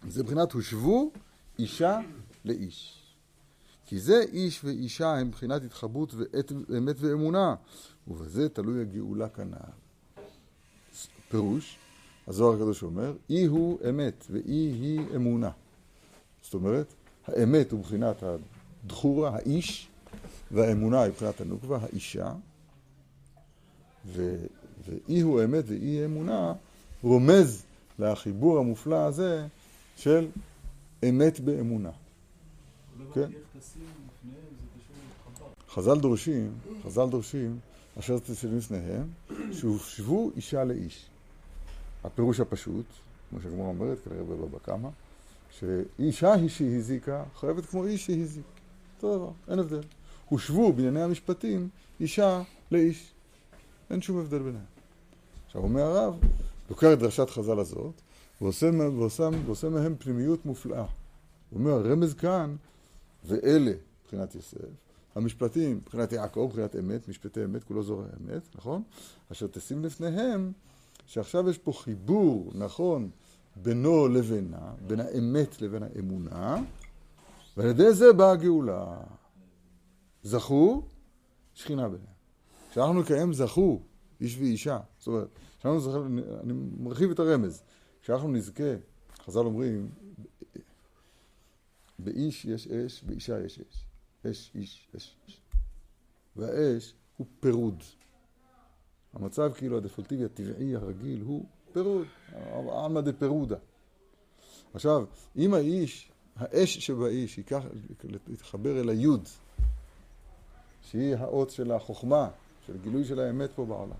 זה 0.08 0.22
בחינת 0.22 0.52
הושבו 0.52 1.10
אישה 1.58 1.98
לאיש. 2.44 2.96
כי 3.86 4.00
זה 4.00 4.24
איש 4.32 4.64
ואישה 4.64 5.14
הם 5.14 5.30
בחינת 5.30 5.62
התחברות 5.64 6.14
ואמת 6.68 6.96
ואמונה, 6.98 7.54
ובזה 8.08 8.48
תלוי 8.48 8.82
הגאולה 8.82 9.28
כנ"ל. 9.28 9.72
פירוש, 11.30 11.78
הזוהר 12.26 12.54
הקדוש 12.54 12.82
אומר, 12.82 13.16
אי 13.30 13.44
הוא 13.44 13.78
אמת 13.88 14.26
ואי 14.30 14.52
היא 14.52 15.00
אמונה. 15.16 15.50
זאת 16.42 16.54
אומרת, 16.54 16.94
האמת 17.26 17.72
הוא 17.72 17.80
בחינת 17.80 18.22
הדחורה, 18.22 19.36
האיש, 19.36 19.88
והאמונה 20.50 21.02
היא 21.02 21.12
בחינת 21.12 21.40
הנוקבה, 21.40 21.78
האישה, 21.82 22.32
ואי 24.06 25.20
הוא 25.20 25.44
אמת 25.44 25.64
ואי 25.66 26.04
אמונה 26.04 26.52
רומז 27.02 27.62
לחיבור 27.98 28.58
המופלא 28.58 28.96
הזה 29.06 29.46
של 29.96 30.28
אמת 31.08 31.40
באמונה. 31.40 31.90
כן? 33.14 33.30
חז"ל 35.70 36.00
דורשים, 36.00 36.52
חז"ל 36.84 37.08
דורשים, 37.10 37.58
אשר 37.98 38.18
תצלם 38.18 38.58
לפניהם, 38.58 39.08
שהושבו 39.52 40.30
אישה 40.36 40.64
לאיש. 40.64 41.06
הפירוש 42.04 42.40
הפשוט, 42.40 42.86
כמו 43.30 43.40
שהגמרא 43.42 43.66
אומרת, 43.66 43.98
כנראה 44.04 44.24
בבבא 44.24 44.58
קמא, 44.58 44.88
שאישה 45.58 46.32
היא 46.32 46.48
שהזיקה, 46.48 47.24
חייבת 47.40 47.66
כמו 47.66 47.84
איש 47.84 48.06
שהזיק. 48.06 48.44
אותו 48.96 49.16
דבר, 49.16 49.30
אין 49.48 49.58
הבדל. 49.58 49.82
הושבו 50.28 50.72
בענייני 50.72 51.02
המשפטים 51.02 51.68
אישה 52.00 52.42
לאיש. 52.70 53.12
אין 53.90 54.02
שום 54.02 54.18
הבדל 54.18 54.38
ביניהם. 54.38 54.64
עכשיו 55.46 55.62
אומר 55.62 55.82
הרב, 55.82 56.18
לוקח 56.70 56.86
את 56.92 56.98
דרשת 56.98 57.30
חז"ל 57.30 57.58
הזאת, 57.58 58.00
ועושה, 58.40 58.70
ועושה, 58.96 59.28
ועושה 59.46 59.68
מהם 59.68 59.94
פנימיות 59.98 60.46
מופלאה. 60.46 60.84
הוא 61.50 61.58
אומר, 61.58 61.70
הרמז 61.70 62.14
כאן, 62.14 62.56
ואלה, 63.24 63.72
מבחינת 64.02 64.34
יוסף, 64.34 64.58
המשפטים, 65.14 65.76
מבחינת 65.76 66.12
יעקב, 66.12 66.46
מבחינת 66.48 66.76
אמת, 66.76 67.08
משפטי 67.08 67.44
אמת, 67.44 67.64
כולו 67.64 67.82
זורע 67.82 68.04
אמת, 68.04 68.42
נכון? 68.54 68.82
אשר 69.32 69.46
תשים 69.46 69.84
לפניהם, 69.84 70.52
שעכשיו 71.06 71.50
יש 71.50 71.58
פה 71.58 71.72
חיבור, 71.72 72.52
נכון, 72.54 73.10
בינו 73.56 74.08
לבינה, 74.08 74.72
בין 74.86 75.00
האמת 75.00 75.62
לבין 75.62 75.82
האמונה, 75.82 76.56
ועל 77.56 77.68
ידי 77.68 77.92
זה 77.92 78.12
באה 78.12 78.30
הגאולה. 78.30 78.96
זכו, 80.22 80.82
שכינה 81.54 81.88
ביניהם. 81.88 82.12
כשאנחנו 82.70 83.00
נקיים 83.00 83.32
זכו, 83.32 83.80
איש 84.20 84.38
ואישה, 84.38 84.78
זאת 84.98 85.06
אומרת, 85.06 85.28
כשאנחנו 85.58 85.80
זכו, 85.80 86.04
אני 86.42 86.52
מרחיב 86.78 87.10
את 87.10 87.18
הרמז, 87.18 87.62
כשאנחנו 88.02 88.28
נזכה, 88.28 88.74
חז"ל 89.24 89.38
אומרים, 89.38 89.90
באיש 91.98 92.44
יש 92.44 92.66
אש, 92.66 93.02
באישה 93.02 93.44
יש 93.44 93.60
אש. 93.60 93.84
אש, 94.26 94.50
איש, 94.54 94.88
אש, 94.96 95.16
אש. 95.28 95.40
והאש 96.36 96.94
הוא 97.16 97.26
פירוד. 97.40 97.82
המצב 99.12 99.52
כאילו 99.56 99.76
הדפולטיבי 99.76 100.24
הטבעי 100.24 100.76
הרגיל 100.76 101.20
הוא 101.20 101.44
פירוד, 101.72 102.06
עלמא 102.72 103.00
דפירודה. 103.00 103.56
עכשיו, 104.74 105.04
אם 105.36 105.54
האיש, 105.54 106.10
האש 106.36 106.78
שבאיש, 106.78 107.38
ייקח, 107.38 107.62
יתחבר 108.28 108.80
אל 108.80 108.88
היוד, 108.88 109.28
שהיא 110.82 111.16
האות 111.16 111.50
של 111.50 111.72
החוכמה, 111.72 112.30
של 112.66 112.78
גילוי 112.78 113.04
של 113.04 113.20
האמת 113.20 113.50
פה 113.54 113.64
בעולם, 113.64 113.96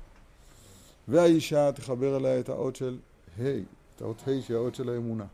והאישה 1.09 1.73
תחבר 1.73 2.17
אליה 2.17 2.41
את 2.41 2.49
האות 2.49 2.77
של 2.77 2.99
ה', 3.39 3.43
את 3.97 4.03
האות 4.03 4.23
ה' 4.27 4.43
שהיא 4.43 4.57
האות 4.57 4.75
של 4.75 4.89
האמונה. 4.89 5.25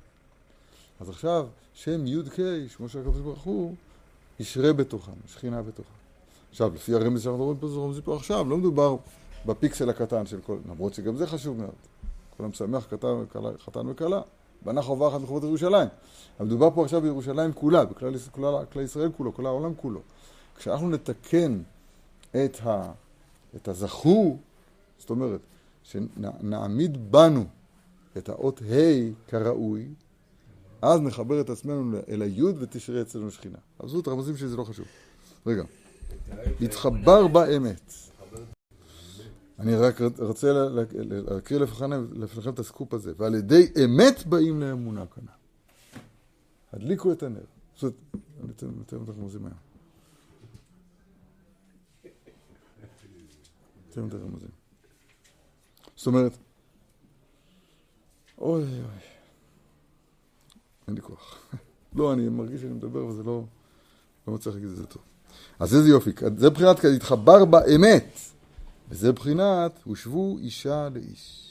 אז 1.01 1.09
עכשיו, 1.09 1.47
שם 1.75 2.07
י' 2.07 2.23
ק', 2.23 2.77
כמו 2.77 2.89
שהקדוש 2.89 3.21
ברוך 3.21 3.43
הוא, 3.43 3.75
ישרה 4.41 4.73
בתוכם, 4.73 5.13
שכינה 5.27 5.63
בתוכם. 5.63 5.91
עכשיו, 6.51 6.75
לפי 6.75 6.95
הרמז 6.95 7.23
שאנחנו 7.23 7.45
רואים 7.45 7.59
פה, 7.59 7.69
זה 7.69 7.77
רומזים 7.77 8.03
פה 8.03 8.17
עכשיו, 8.17 8.49
לא 8.49 8.57
מדובר 8.57 8.97
בפיקסל 9.47 9.91
הקטן 9.91 10.27
של 10.27 10.41
כל, 10.41 10.57
למרות 10.69 10.95
שגם 10.95 11.17
זה 11.17 11.27
חשוב 11.27 11.59
מאוד. 11.59 11.75
כל 12.37 12.45
המשמח 12.45 12.87
חתן 13.65 13.89
וכלה, 13.89 14.21
בנה 14.63 14.83
חובה 14.83 15.09
אחת 15.09 15.21
מחובות 15.21 15.43
ירושלים. 15.43 15.89
אבל 16.41 16.47
מדובר 16.47 16.71
פה 16.75 16.85
עכשיו 16.85 17.01
בירושלים 17.01 17.53
כולה, 17.53 17.85
בכלל 17.85 18.13
כלל, 18.33 18.65
כלל 18.73 18.83
ישראל 18.83 19.11
כולו, 19.17 19.35
כל 19.35 19.47
העולם 19.47 19.75
כולו. 19.75 20.01
כשאנחנו 20.57 20.91
נתקן 20.91 21.59
את, 22.31 22.57
ה, 22.65 22.93
את 23.57 23.69
הזכור, 23.69 24.39
זאת 24.99 25.11
אומרת, 25.11 25.41
שנעמיד 25.87 27.13
בנו 27.13 27.45
את 28.17 28.29
האות 28.29 28.63
ה' 28.63 29.29
כראוי, 29.29 29.89
אז 30.83 31.01
נחבר 31.01 31.41
את 31.41 31.51
עצמנו 31.51 31.99
אל 32.09 32.23
היוד 32.23 32.57
ותשרה 32.63 33.03
אצלנו 33.03 33.31
שכינה. 33.31 33.59
אז 33.79 33.91
זאת 33.91 34.09
רמזים 34.09 34.37
שזה 34.37 34.57
לא 34.57 34.65
חשוב. 34.65 34.87
רגע. 35.47 35.63
התחבר 36.61 37.27
באמת. 37.27 37.93
אני 39.59 39.75
רק 39.75 40.01
רוצה 40.19 40.53
להקריא 40.93 41.61
לפניכם 42.13 42.51
את 42.51 42.59
הסקופ 42.59 42.95
הזה. 42.95 43.13
ועל 43.17 43.35
ידי 43.35 43.73
אמת 43.85 44.27
באים 44.27 44.61
לאמונה 44.61 45.07
כאן. 45.07 45.25
הדליקו 46.73 47.13
את 47.13 47.23
הנר. 47.23 47.45
זאת, 47.77 47.95
אני 48.15 48.53
אתן 48.57 48.67
את 48.87 48.93
הרמזים 48.93 49.47
היום. 49.47 49.59
אתן 53.91 54.09
את 54.09 54.15
הרמזים. 54.15 54.66
זאת 55.97 56.07
אומרת, 56.07 56.33
אוי 58.39 58.63
אוי. 58.63 59.17
אין 60.87 60.95
לי 60.95 61.03
כוח. 61.03 61.39
לא, 61.97 62.13
אני 62.13 62.29
מרגיש 62.29 62.61
שאני 62.61 62.73
מדבר, 62.73 63.07
וזה 63.07 63.23
לא... 63.23 63.45
לא 64.29 64.35
מצליח 64.35 64.55
להגיד 64.55 64.69
את 64.71 64.77
זה 64.77 64.87
טוב. 64.87 65.03
אז 65.59 65.75
איזה 65.75 65.89
יופי. 65.89 66.11
זה 66.37 66.51
בחינת 66.51 66.85
התחבר 66.97 67.45
באמת. 67.45 68.19
וזה 68.89 69.13
בחינת 69.13 69.81
הושבו 69.85 70.39
אישה 70.39 70.89
לאיש. 70.89 71.43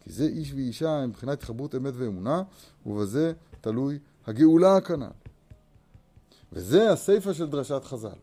כי 0.00 0.12
זה 0.12 0.24
איש 0.24 0.52
ואישה 0.52 0.90
הם 0.90 1.12
בחינת 1.12 1.32
התחברות 1.38 1.74
אמת 1.74 1.94
ואמונה, 1.96 2.42
ובזה 2.86 3.32
תלוי 3.60 3.98
הגאולה 4.26 4.76
הכנ"ל. 4.76 5.06
וזה 6.52 6.92
הסיפא 6.92 7.32
של 7.32 7.46
דרשת 7.46 7.84
חז"ל. 7.84 8.18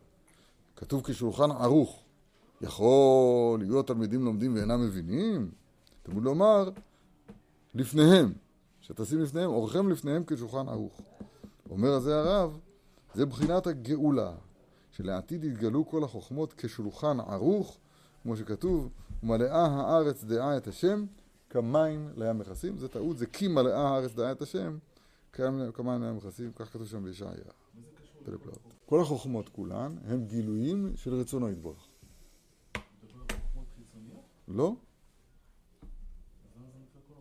כתוב 0.76 1.02
כשולחן 1.04 1.50
ערוך. 1.50 2.02
יכול 2.60 3.58
להיות 3.58 3.86
תלמידים 3.86 4.24
לומדים 4.24 4.54
ואינם 4.54 4.86
מבינים? 4.86 5.50
תלמוד 6.04 6.24
לומר, 6.24 6.70
לפניהם. 7.74 8.32
שתשים 8.80 9.20
לפניהם, 9.20 9.50
אורכם 9.50 9.88
לפניהם 9.88 10.24
כשולחן 10.26 10.68
ערוך. 10.68 11.00
אומר 11.70 11.92
הזה 11.92 12.18
הרב, 12.18 12.58
זה 13.14 13.26
בחינת 13.26 13.66
הגאולה, 13.66 14.34
שלעתיד 14.90 15.44
יתגלו 15.44 15.86
כל 15.86 16.04
החוכמות 16.04 16.54
כשולחן 16.56 17.20
ערוך, 17.20 17.78
כמו 18.22 18.36
שכתוב, 18.36 18.88
ומלאה 19.22 19.66
הארץ 19.66 20.24
דעה 20.24 20.56
את 20.56 20.66
השם, 20.66 21.04
כמים 21.50 22.08
לים 22.16 22.38
מכסים. 22.38 22.78
זה 22.78 22.88
טעות, 22.88 23.18
זה 23.18 23.26
כי 23.26 23.48
מלאה 23.48 23.88
הארץ 23.88 24.14
דעה 24.14 24.32
את 24.32 24.42
השם, 24.42 24.78
כמים 25.32 25.60
לים 26.02 26.16
מכסים, 26.16 26.52
כך 26.52 26.72
כתוב 26.72 26.86
שם 26.86 27.04
בישעיה. 27.04 27.50
כל 28.86 29.00
החוכמות 29.00 29.48
כולן 29.48 29.96
הם 30.04 30.24
גילויים 30.24 30.92
של 30.96 31.14
רצונו 31.14 31.50
יתברך. 31.50 31.86
לא. 34.48 34.74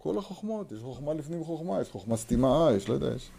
כל 0.04 0.18
החוכמות, 0.18 0.72
יש 0.72 0.80
חוכמה 0.80 1.14
לפנים 1.14 1.44
חוכמה, 1.44 1.82
יש 1.82 1.90
חוכמה 1.90 2.18
סתימה, 2.18 2.70
יש, 2.76 2.90
לא 2.90 2.94
יודע, 2.94 3.14
יש. 3.16 3.30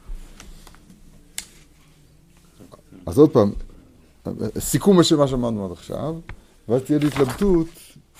אז 3.06 3.18
עוד 3.18 3.30
פעם, 3.30 3.52
סיכום 4.58 5.02
של 5.02 5.16
מה 5.16 5.28
שאמרנו 5.28 5.64
עד 5.64 5.72
עכשיו, 5.72 6.14
ואז 6.68 6.82
תהיה 6.82 6.98
לי 6.98 7.06
התלבטות, 7.06 7.66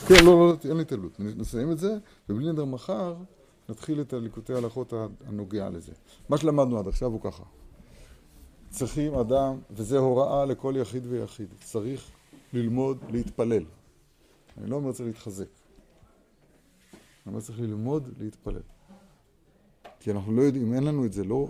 כן, 0.06 0.24
לא, 0.24 0.24
לא, 0.24 0.54
אין 0.68 0.76
לי 0.76 0.82
התלבטות, 0.82 1.20
נסיים 1.20 1.72
את 1.72 1.78
זה, 1.78 1.96
ובלי 2.28 2.52
נדר 2.52 2.64
מחר 2.64 3.14
נתחיל 3.68 4.00
את 4.00 4.12
הליקוטי 4.12 4.52
ההלכות 4.52 4.92
הנוגע 5.26 5.70
לזה. 5.70 5.92
מה 6.28 6.38
שלמדנו 6.38 6.78
עד 6.78 6.88
עכשיו 6.88 7.12
הוא 7.12 7.20
ככה, 7.20 7.42
צריכים 8.70 9.14
אדם, 9.14 9.58
וזה 9.70 9.98
הוראה 9.98 10.44
לכל 10.44 10.74
יחיד 10.76 11.06
ויחיד, 11.08 11.48
צריך 11.60 12.10
ללמוד 12.52 12.98
להתפלל. 13.10 13.64
אני 14.58 14.70
לא 14.70 14.76
אומר 14.76 14.92
צריך 14.92 15.06
להתחזק. 15.06 15.63
למה 17.26 17.40
צריך 17.40 17.60
ללמוד 17.60 18.08
להתפלל? 18.18 18.62
כי 20.00 20.10
אנחנו 20.10 20.32
לא 20.32 20.42
יודעים, 20.42 20.74
אין 20.74 20.84
לנו 20.84 21.06
את 21.06 21.12
זה, 21.12 21.24
לא... 21.24 21.48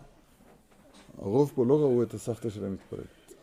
הרוב 1.19 1.53
פה 1.55 1.67
לא 1.67 1.81
ראו 1.81 2.03
את 2.03 2.15
הסבתא 2.15 2.51
שלהם 2.51 2.73
מתפללת. 2.73 3.35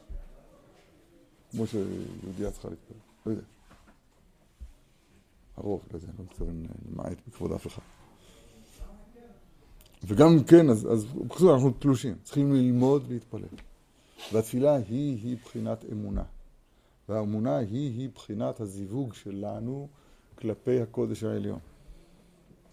כמו 1.51 1.67
שיהודייה 1.67 2.51
צריכה 2.51 2.69
להתפלל. 2.69 2.97
לא 3.25 3.31
יודע. 3.31 3.43
הרוב, 5.57 5.81
לא 5.91 5.97
יודע, 5.97 6.07
לא 6.17 6.25
מתכוון 6.25 6.65
למעט 6.91 7.17
בכבוד 7.27 7.51
אף 7.51 7.67
אחד. 7.67 7.81
וגם 10.03 10.43
כן, 10.43 10.69
אז, 10.69 10.87
אז 10.91 11.05
בקיצור, 11.05 11.53
אנחנו 11.53 11.71
תלושים, 11.71 12.15
צריכים 12.23 12.53
ללמוד 12.53 13.03
להתפלל. 13.09 13.47
והתפילה 14.33 14.75
היא-היא 14.75 15.37
בחינת 15.43 15.85
אמונה. 15.91 16.23
והאמונה 17.09 17.57
היא-היא 17.57 18.09
בחינת 18.15 18.59
הזיווג 18.59 19.13
שלנו 19.13 19.87
כלפי 20.35 20.81
הקודש 20.81 21.23
העליון. 21.23 21.59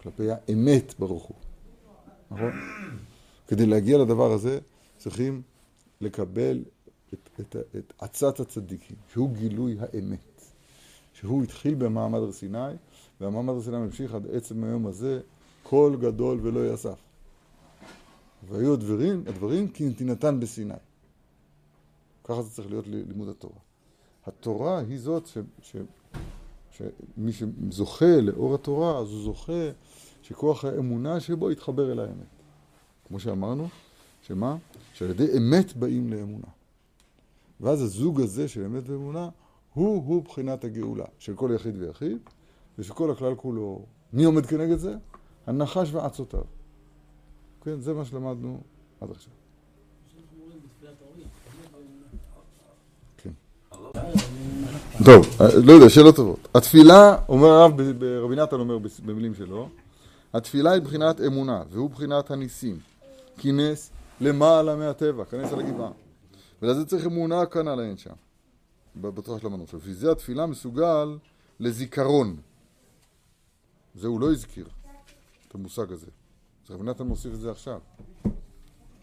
כלפי 0.03 0.31
האמת 0.31 0.95
ברוך 0.99 1.25
הוא. 1.25 1.37
נכון? 2.31 2.51
כדי 3.47 3.67
להגיע 3.67 3.99
לדבר 3.99 4.33
הזה 4.33 4.59
צריכים 4.97 5.43
לקבל 6.01 6.65
את, 7.15 7.31
את, 7.41 7.57
את 7.77 7.93
עצת 7.99 8.41
הצדיקים, 8.41 8.97
שהוא 9.13 9.31
גילוי 9.31 9.77
האמת. 9.81 10.43
שהוא 11.13 11.43
התחיל 11.43 11.75
במעמד 11.75 12.19
הר 12.19 12.33
סיני, 12.33 12.75
והמעמד 13.21 13.55
הר 13.55 13.63
סיני 13.63 13.77
ממשיך 13.77 14.15
עד 14.15 14.27
עצם 14.33 14.65
היום 14.65 14.87
הזה, 14.87 15.21
קול 15.63 15.97
גדול 15.97 16.41
ולא 16.43 16.73
יסף. 16.73 16.99
והיו 18.49 18.75
הדברים, 18.75 19.25
הדברים 19.27 19.69
כי 19.69 19.89
נתינתן 19.89 20.41
בסיני. 20.41 20.75
ככה 22.25 22.43
זה 22.43 22.51
צריך 22.51 22.71
להיות 22.71 22.87
לימוד 22.87 23.29
התורה. 23.29 23.59
התורה 24.27 24.79
היא 24.79 24.99
זאת 24.99 25.27
ש, 25.27 25.39
ש, 25.63 25.77
שמי 26.79 27.33
שזוכה 27.33 28.21
לאור 28.21 28.55
התורה, 28.55 28.99
אז 28.99 29.11
הוא 29.11 29.23
זוכה 29.23 29.71
שכוח 30.23 30.65
האמונה 30.65 31.21
שבו 31.21 31.51
יתחבר 31.51 31.93
אל 31.93 31.99
האמת. 31.99 32.27
כמו 33.09 33.21
שאמרנו, 33.21 33.69
שמה? 34.23 34.57
שעל 34.95 35.11
ידי 35.11 35.39
אמת 35.39 35.77
באים 35.77 36.13
לאמונה. 36.13 36.47
ואז 37.61 37.83
הזוג 37.83 38.21
הזה 38.21 38.49
של 38.49 38.65
אמת 38.65 38.89
ואמונה 38.89 39.29
הוא-הוא 39.75 40.23
בחינת 40.23 40.65
הגאולה 40.65 41.05
של 41.19 41.35
כל 41.35 41.51
יחיד 41.55 41.83
ויחיד, 41.83 42.19
ושל 42.79 42.95
כל 42.95 43.11
הכלל 43.11 43.35
כולו. 43.35 43.83
מי 44.13 44.25
עומד 44.25 44.47
כנגד 44.47 44.77
זה? 44.77 44.95
הנחש 45.47 45.93
ועצותיו. 45.93 46.45
כן, 47.63 47.81
זה 47.81 47.95
מה 47.95 48.05
שלמדנו 48.05 48.61
עד 49.01 49.11
עכשיו. 49.11 49.33
טוב, 55.05 55.27
לא 55.65 55.73
יודע, 55.73 55.89
שאלות 55.89 56.17
טובות. 56.17 56.49
התפילה, 56.55 57.17
אומר 57.29 57.49
הרב, 57.49 57.73
רבי 58.25 58.37
נתן 58.37 58.57
אומר 58.57 58.79
במילים 59.05 59.35
שלו, 59.35 59.69
התפילה 60.35 60.71
היא 60.71 60.83
בחינת 60.83 61.21
אמונה, 61.21 61.63
והוא 61.71 61.91
בחינת 61.91 62.31
הניסים. 62.31 62.79
כינס 63.39 63.91
למעלה 64.21 64.77
מהטבע, 64.77 65.25
כנס 65.25 65.53
על 65.53 65.61
הגבעה. 65.61 65.91
ולזה 66.63 66.85
צריך 66.85 67.07
אמונה 67.07 67.47
כאן 67.47 67.69
על 67.69 67.81
העין 67.81 67.97
שם, 67.97 68.15
בתורה 68.97 69.41
של 69.41 69.47
המנות. 69.47 69.75
בשביל 69.75 69.95
זה 69.95 70.13
התפילה 70.13 70.47
מסוגל 70.47 71.19
לזיכרון. 71.61 72.37
זה 73.95 74.09
הוא 74.09 74.21
לא 74.21 74.33
הזכיר, 74.33 74.67
את 75.49 75.55
המושג 75.55 75.93
הזה. 75.93 76.07
רבי 76.71 76.85
נתן 76.85 77.05
מוסיף 77.05 77.35
את 77.35 77.41
זה 77.41 77.51
עכשיו. 77.51 77.79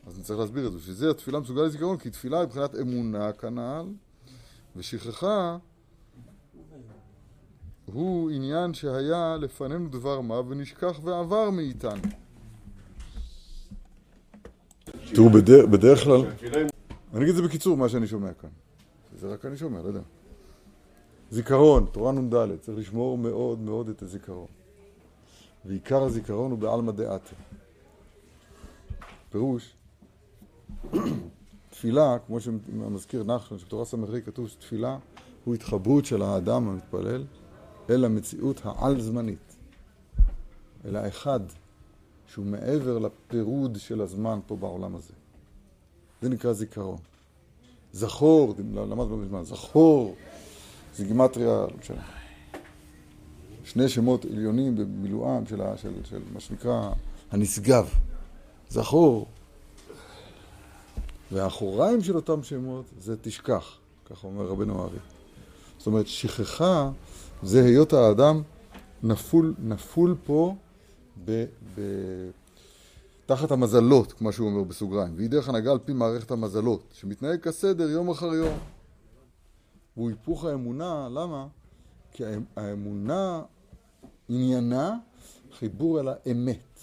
אז 0.08 0.20
נצטרך 0.20 0.40
להסביר 0.40 0.68
את 0.68 0.72
זה. 0.72 0.78
בשביל 0.78 0.96
זה 0.96 1.10
התפילה 1.10 1.40
מסוגל 1.40 1.62
לזיכרון, 1.62 1.98
כי 1.98 2.10
תפילה 2.10 2.38
היא 2.40 2.46
מבחינת 2.46 2.76
אמונה 2.76 3.32
כנ"ל, 3.32 3.86
ושכחה 4.76 5.58
הוא 7.94 8.32
עניין 8.32 8.74
שהיה 8.74 9.38
לפנינו 9.42 9.90
דבר 9.90 10.22
מה 10.22 10.40
ונשכח 10.48 11.00
ועבר 11.04 11.50
מאיתנו. 11.50 12.02
תראו, 15.14 15.30
בדרך, 15.72 16.04
כלל, 16.04 16.22
אני 17.14 17.24
אגיד 17.24 17.30
את 17.30 17.36
זה 17.36 17.42
בקיצור, 17.42 17.78
מה 17.78 17.90
שאני 17.90 18.08
שומע 18.08 18.34
כאן. 18.34 18.50
זה 19.20 19.28
רק 19.28 19.46
אני 19.46 19.58
שומע, 19.58 19.82
לא 19.82 19.88
יודע. 19.88 20.02
זיכרון, 21.32 21.86
תורה 21.92 22.12
נ"ד, 22.12 22.56
צריך 22.62 22.78
לשמור 22.78 23.18
מאוד 23.18 23.60
מאוד 23.60 23.90
את 23.90 24.02
הזיכרון. 24.02 24.48
ועיקר 25.66 26.04
הזיכרון 26.04 26.52
הוא 26.52 26.60
בעלמא 26.60 26.92
דעתה. 26.92 27.36
פירוש, 29.30 29.74
תפילה, 31.70 32.18
כמו 32.28 32.40
שמזכיר 32.40 33.24
נחשון, 33.24 33.58
שבתורה 33.58 33.86
ס"ה 33.86 33.98
כתוב 34.26 34.48
שתפילה 34.48 34.98
הוא 35.44 35.56
התחברות 35.56 36.06
של 36.06 36.22
האדם 36.22 36.68
המתפלל 36.68 37.24
אל 37.90 38.06
המציאות 38.06 38.62
העל-זמנית, 38.64 39.56
אל 40.86 40.96
האחד 40.96 41.40
שהוא 42.28 42.46
מעבר 42.46 43.00
לפירוד 43.00 43.78
של 43.80 44.02
הזמן 44.02 44.40
פה 44.48 44.56
בעולם 44.56 44.96
הזה. 44.96 45.14
זה 46.22 46.30
נקרא 46.30 46.54
זיכרון. 46.54 46.98
זכור, 47.94 48.54
למדנו 48.74 49.18
בזמן, 49.18 49.44
זכור, 49.44 50.16
זה 50.96 51.06
גימטריה, 51.06 51.48
לא 51.48 51.78
משנה. 51.80 52.04
שני 53.64 53.90
שמות 53.90 54.26
עליונים 54.26 54.76
במילואם 54.76 55.46
של, 55.46 55.62
של, 55.76 55.94
של 56.04 56.22
מה 56.34 56.40
שנקרא 56.40 56.90
הנשגב. 57.32 57.90
זכור. 58.70 59.28
והאחוריים 61.32 62.02
של 62.02 62.16
אותם 62.16 62.44
שמות 62.44 62.86
זה 63.00 63.16
תשכח, 63.22 63.78
ככה 64.06 64.28
אומר 64.28 64.46
רבנו 64.46 64.84
ארי. 64.84 65.00
זאת 65.86 65.88
אומרת, 65.88 66.08
שכחה 66.08 66.92
זה 67.44 67.66
היות 67.66 67.94
האדם 67.94 68.42
נפול, 69.04 69.54
נפול 69.60 70.16
פה 70.26 70.56
ב, 71.26 71.46
ב, 71.76 71.82
תחת 73.26 73.52
המזלות, 73.52 74.14
כמו 74.14 74.32
שהוא 74.32 74.50
אומר 74.50 74.64
בסוגריים, 74.64 75.14
והיא 75.16 75.30
דרך 75.30 75.50
הנהגה 75.50 75.72
על 75.72 75.80
פי 75.86 75.94
מערכת 75.94 76.32
המזלות, 76.32 76.84
שמתנהג 76.92 77.40
כסדר 77.40 77.90
יום 77.90 78.10
אחר 78.10 78.34
יום. 78.34 78.58
והוא 79.98 80.10
היפוך 80.10 80.46
האמונה, 80.46 81.08
למה? 81.12 81.48
כי 82.12 82.24
האמונה 82.56 83.42
עניינה 84.30 84.98
חיבור 85.52 86.00
אל 86.00 86.08
האמת. 86.08 86.80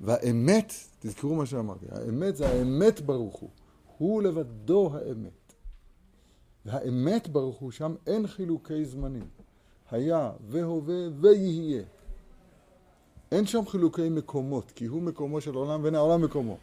והאמת, 0.00 0.72
תזכרו 0.98 1.34
מה 1.34 1.46
שאמרתי, 1.46 1.86
האמת 1.90 2.36
זה 2.36 2.48
האמת 2.48 3.00
ברוך 3.00 3.36
הוא. 3.36 3.50
הוא 3.98 4.22
לבדו 4.22 4.90
האמת. 4.94 5.43
והאמת 6.66 7.28
ברוך 7.28 7.56
הוא, 7.56 7.70
שם 7.70 7.94
אין 8.06 8.26
חילוקי 8.26 8.84
זמנים. 8.84 9.26
היה 9.90 10.32
והווה 10.48 11.08
ויהיה. 11.20 11.82
אין 13.32 13.46
שם 13.46 13.66
חילוקי 13.66 14.08
מקומות, 14.08 14.70
כי 14.70 14.86
הוא 14.86 15.02
מקומו 15.02 15.40
של 15.40 15.54
העולם 15.54 15.82
ואין 15.82 15.94
העולם 15.94 16.22
מקומו. 16.22 16.58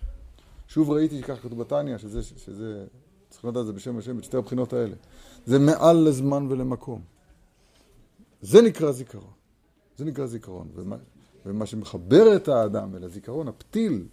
שוב 0.68 0.90
ראיתי 0.90 1.20
שכך 1.20 1.42
כתוב 1.44 1.60
בתניא, 1.60 1.98
שזה, 1.98 2.24
שזה, 2.24 2.86
צריך 3.30 3.46
לדעת 3.46 3.62
את 3.62 3.66
זה 3.68 3.74
בשם 3.74 3.98
השם, 3.98 4.20
את 4.20 4.24
שתי 4.24 4.38
הבחינות 4.38 4.74
האלה. 4.74 4.96
זה 5.46 5.60
מעל 5.60 5.98
לזמן 5.98 6.48
ולמקום. 6.50 7.02
זה 8.42 8.62
נקרא 8.62 8.92
זיכרון. 8.92 9.34
זה 9.98 10.06
נקרא 10.06 10.26
זיכרון. 10.26 10.68
ומה, 10.76 10.96
ומה 11.46 11.66
שמחבר 11.66 12.36
את 12.36 12.48
האדם 12.48 12.96
אל 12.96 13.04
הזיכרון, 13.04 13.48
הפתיל, 13.48 14.08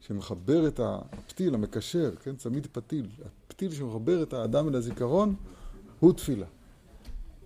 שמחבר 0.00 0.68
את 0.68 0.80
הפתיל, 0.80 1.54
המקשר, 1.54 2.16
כן, 2.16 2.36
צמיד 2.36 2.66
פתיל, 2.72 3.08
הפתיל 3.58 3.72
שמחבר 3.72 4.22
את 4.22 4.32
האדם 4.32 4.68
אל 4.68 4.74
הזיכרון, 4.74 5.34
הוא 6.00 6.12
תפילה. 6.12 6.46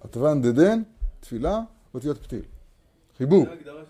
עטוון 0.00 0.42
דדן, 0.42 0.82
תפילה, 1.20 1.60
אותיות 1.94 2.18
פתיל. 2.18 2.42
חיבור, 3.16 3.46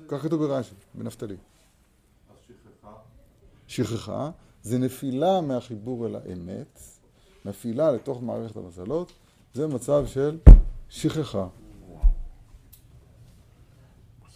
כך 0.09 0.23
כתוב 0.23 0.45
ברש"י, 0.45 0.75
בנפתלי. 0.95 1.37
שכחה 3.67 4.31
זה 4.63 4.79
נפילה 4.79 5.41
מהחיבור 5.41 6.07
אל 6.07 6.17
האמת, 6.17 6.81
נפילה 7.45 7.93
לתוך 7.93 8.23
מערכת 8.23 8.57
המזלות, 8.57 9.13
זה 9.55 9.67
מצב 9.67 10.07
של 10.07 10.39
שכחה. 10.89 11.47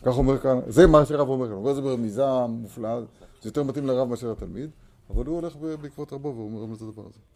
כך 0.03 0.19
אומר 0.19 0.39
כאן, 0.39 0.59
זה 0.67 0.87
מה 0.87 1.07
שהרב 1.07 1.29
אומר 1.29 1.47
כאן, 1.47 1.53
הוא 1.53 1.61
אומר 1.61 1.71
את 1.71 1.77
זה 1.77 1.83
ברמיזה 1.83 2.47
מופלאה, 2.49 3.01
זה 3.43 3.49
יותר 3.49 3.63
מתאים 3.63 3.87
לרב 3.87 4.09
מאשר 4.09 4.31
לתלמיד, 4.31 4.71
אבל 5.11 5.27
הוא 5.27 5.37
הולך 5.37 5.57
בעקבות 5.57 6.13
רבו 6.13 6.29
והוא 6.29 6.63
אומר 6.63 6.77
את 6.77 6.83
הדבר 6.83 7.03
הזה. 7.03 7.36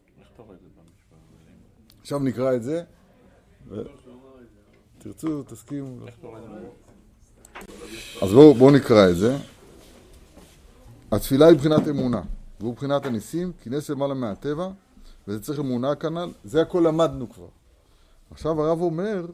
עכשיו 2.00 2.18
נקרא 2.18 2.54
את 2.54 2.62
זה, 2.62 2.82
תרצו, 4.98 5.42
תסכימו. 5.42 6.06
אז 8.22 8.32
בואו 8.32 8.54
בוא 8.54 8.70
נקרא 8.70 9.10
את 9.10 9.16
זה. 9.16 9.36
התפילה 11.12 11.46
היא 11.46 11.54
מבחינת 11.54 11.88
אמונה, 11.88 12.22
והוא 12.60 12.72
מבחינת 12.72 13.06
הניסים, 13.06 13.52
כינס 13.62 13.90
למעלה 13.90 14.14
מהטבע, 14.14 14.70
וזה 15.28 15.40
צריך 15.40 15.60
אמונה 15.60 15.94
כנ"ל, 15.94 16.32
זה 16.44 16.62
הכל 16.62 16.84
למדנו 16.86 17.30
כבר. 17.30 17.48
עכשיו 18.30 18.62
הרב 18.62 18.80
אומר, 18.80 19.26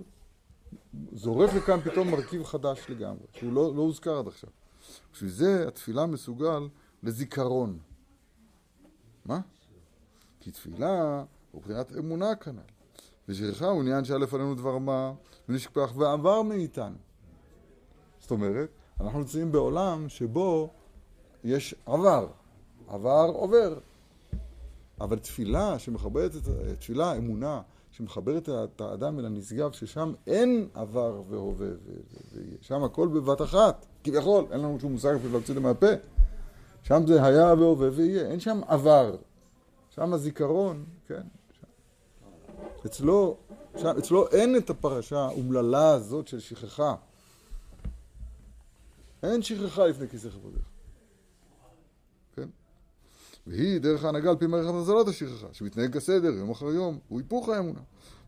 זורק 1.12 1.54
לכאן 1.54 1.80
פתאום 1.80 2.10
מרכיב 2.10 2.44
חדש 2.44 2.86
לגמרי, 2.88 3.26
שהוא 3.32 3.52
לא, 3.52 3.74
לא 3.76 3.82
הוזכר 3.82 4.18
עד 4.18 4.26
עכשיו. 4.26 4.50
בשביל 5.12 5.30
זה 5.30 5.68
התפילה 5.68 6.06
מסוגל 6.06 6.68
לזיכרון. 7.02 7.78
מה? 9.24 9.40
כי 10.46 10.52
תפילה 10.52 11.24
הוא 11.50 11.60
מבחינת 11.60 11.96
אמונה 11.98 12.34
כנ"ל. 12.34 12.60
ושכחה 13.28 13.66
הוא 13.66 13.80
עניין 13.80 14.04
שהיה 14.04 14.18
לפנינו 14.18 14.54
דבר 14.54 14.78
מה, 14.78 15.12
ונשכח 15.48 15.92
ועבר 15.96 16.42
מאיתנו. 16.42 16.96
זאת 18.20 18.30
אומרת, 18.30 18.68
אנחנו 19.00 19.18
נמצאים 19.18 19.52
בעולם 19.52 20.08
שבו 20.08 20.70
יש 21.44 21.74
עבר, 21.86 22.26
עבר 22.88 23.30
עובר. 23.34 23.78
אבל 25.00 25.18
תפילה 25.18 25.78
שמחברת 25.78 26.36
את, 26.36 26.42
תפילה, 26.78 27.16
אמונה, 27.16 27.60
שמחברת 27.90 28.48
את 28.48 28.80
האדם 28.80 29.18
אל 29.18 29.26
הנשגב, 29.26 29.72
ששם 29.72 30.12
אין 30.26 30.68
עבר 30.74 31.22
והווה 31.28 31.66
ויהיה. 32.32 32.56
שם 32.60 32.84
הכל 32.84 33.08
בבת 33.08 33.42
אחת, 33.42 33.86
כביכול, 34.04 34.44
אין 34.50 34.60
לנו 34.60 34.80
שום 34.80 34.92
מושג 34.92 35.14
אפילו 35.14 35.32
להוציא 35.32 35.54
את 35.54 35.60
זה 35.60 35.60
מהפה. 35.60 35.92
שם 36.82 37.06
זה 37.06 37.24
היה 37.24 37.54
והווה 37.54 37.90
ויהיה, 37.92 38.30
אין 38.30 38.40
שם 38.40 38.60
עבר. 38.66 39.16
שם 39.96 40.12
הזיכרון, 40.12 40.84
כן. 41.08 41.22
שם. 41.60 41.66
אצלו, 42.86 43.36
שם, 43.76 43.94
אצלו 43.98 44.28
אין 44.28 44.56
את 44.56 44.70
הפרשה 44.70 45.18
האומללה 45.18 45.90
הזאת 45.90 46.28
של 46.28 46.40
שכחה. 46.40 46.94
אין 49.22 49.42
שכחה 49.42 49.86
לפני 49.86 50.08
כיסא 50.08 50.28
כבודך. 50.28 50.64
כן? 52.36 52.48
והיא 53.46 53.80
דרך 53.80 54.04
ההנהגה 54.04 54.30
על 54.30 54.36
פי 54.36 54.46
מערכת 54.46 54.74
מזלות 54.74 55.08
השכחה, 55.08 55.46
שמתנהג 55.52 55.92
כסדר 55.92 56.28
יום 56.28 56.50
אחר 56.50 56.66
יום, 56.66 56.98
הוא 57.08 57.20
היפוך 57.20 57.48
האמונה. 57.48 57.80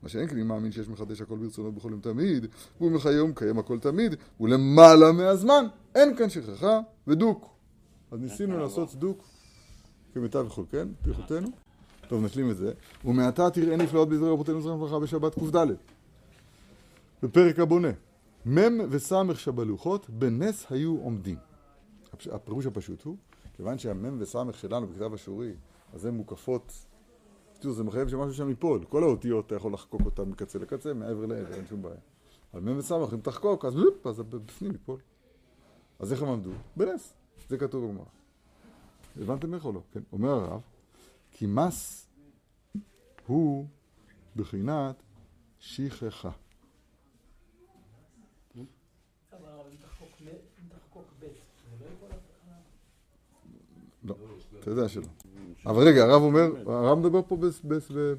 מה 0.02 0.08
שאין 0.08 0.28
כן, 0.28 0.34
אני 0.34 0.42
מאמין 0.42 0.72
שיש 0.72 0.88
מחדש 0.88 1.20
הכל 1.20 1.36
ברצונות 1.36 1.74
בכל 1.74 1.88
יום 1.90 2.00
תמיד, 2.00 2.46
והוא 2.80 2.90
מחיה 2.90 3.24
ומקיים 3.24 3.58
הכל 3.58 3.78
תמיד, 3.78 4.14
ולמעלה 4.40 5.12
מהזמן 5.12 5.66
אין 5.94 6.16
כאן 6.16 6.30
שכחה 6.30 6.80
ודוק. 7.06 7.48
אז 8.10 8.20
ניסינו 8.20 8.58
לעשות 8.58 8.94
דוק 8.94 9.24
כמיטב 10.14 10.46
יכול, 10.46 10.64
כן? 10.70 10.88
ביכולתנו. 11.04 11.48
טוב, 12.08 12.24
נשלים 12.24 12.50
את 12.50 12.56
זה. 12.56 12.72
ומעתה 13.04 13.50
תראה 13.50 13.76
נפלאות 13.76 14.08
בזרע 14.08 14.30
רבותינו 14.30 14.60
זרם 14.60 14.80
ברכה 14.80 14.98
בשבת 14.98 15.34
קד. 15.34 15.66
בפרק 17.22 17.58
הבונה. 17.58 17.88
מ' 18.46 18.80
וס' 18.90 19.12
שבלוחות 19.34 20.10
בנס 20.10 20.66
היו 20.70 20.96
עומדים. 20.96 21.36
הפירוש 22.32 22.66
הפשוט 22.66 23.02
הוא, 23.02 23.16
כיוון 23.56 23.78
שהמ' 23.78 24.16
וס' 24.20 24.36
שלנו 24.52 24.86
בכתב 24.86 25.14
השורי, 25.14 25.52
אז 25.94 26.04
הן 26.04 26.14
מוקפות, 26.14 26.72
תראו, 27.60 27.74
זה 27.74 27.84
מחייב 27.84 28.08
שמשהו 28.08 28.34
שם 28.34 28.48
ייפול. 28.48 28.84
כל 28.88 29.02
האותיות, 29.02 29.46
אתה 29.46 29.54
יכול 29.54 29.72
לחקוק 29.72 30.00
אותן 30.04 30.22
מקצה 30.22 30.58
לקצה, 30.58 30.94
מעבר 30.94 31.26
לעבר, 31.26 31.54
אין 31.54 31.66
שום 31.66 31.82
בעיה. 31.82 31.96
על 32.52 32.60
מ' 32.60 32.78
וס' 32.78 32.92
אם 32.92 33.20
תחקוק, 33.22 33.64
אז 33.64 34.20
בפנים 34.28 34.72
ייפול. 34.72 34.98
אז 35.98 36.12
איך 36.12 36.22
הם 36.22 36.28
עמדו? 36.28 36.50
בנס. 36.76 37.14
זה 37.48 37.58
כתוב 37.58 37.84
בגמרא. 37.84 38.17
הבנתם 39.22 39.54
איך 39.54 39.64
או 39.64 39.72
לא? 39.72 39.80
כן. 39.92 40.00
אומר 40.12 40.30
הרב, 40.30 40.60
כי 41.30 41.46
מס 41.46 42.08
הוא 43.26 43.66
בחינת 44.36 45.02
שכחה. 45.58 46.30
לא, 54.04 54.14
אתה 54.60 54.70
יודע 54.70 54.88
שלא. 54.88 55.06
אבל 55.66 55.88
רגע, 55.88 56.04
הרב 56.04 56.22
אומר, 56.22 56.72
הרב 56.72 56.98
מדבר 56.98 57.20
פה 57.28 57.36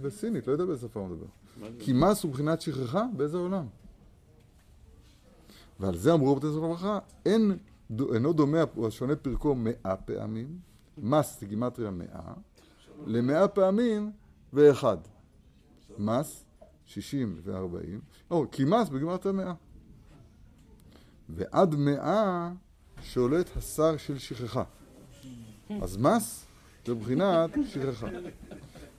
בסינית, 0.02 0.47
לא 0.47 0.52
יודע 0.52 0.66
באיזה 0.66 0.88
שפה 0.88 1.00
הוא 1.00 1.08
מדבר. 1.08 1.26
כי 1.80 1.93
מס 1.93 2.24
הוא 2.24 2.32
בחינת 2.32 2.62
שכחה 2.62 3.06
באיזה 3.18 3.38
עולם. 3.38 3.66
ועל 5.80 5.97
זה 5.97 6.14
אמרו 6.14 6.36
בתי 6.36 6.47
ספר 6.47 6.60
ברכה, 6.60 7.00
אין, 7.26 7.58
אינו 8.14 8.34
דומה, 8.34 8.64
הוא 8.76 8.89
שונה 8.89 9.16
פרקו 9.16 9.56
מאה 9.56 9.95
פעמים, 9.95 10.60
מס 11.02 11.39
זה 11.39 11.45
גימטריה 11.45 11.91
מאה, 11.91 12.34
למאה 13.06 13.47
פעמים 13.47 14.12
ואחד. 14.54 14.97
מס, 15.97 16.45
שישים 16.86 17.39
וארבעים, 17.43 18.02
או, 18.32 18.45
כי 18.52 18.64
מס 18.66 18.89
בגימטריה 18.89 19.34
מאה. 19.34 19.54
ועד 21.30 21.76
מאה 21.76 22.52
שולט 23.02 23.58
השר 23.58 23.97
של 23.97 24.18
שכחה. 24.18 24.64
אז 25.82 25.97
מס 25.97 26.45
זה 26.86 26.95
מבחינת 26.95 27.50
שכחה. 27.68 28.08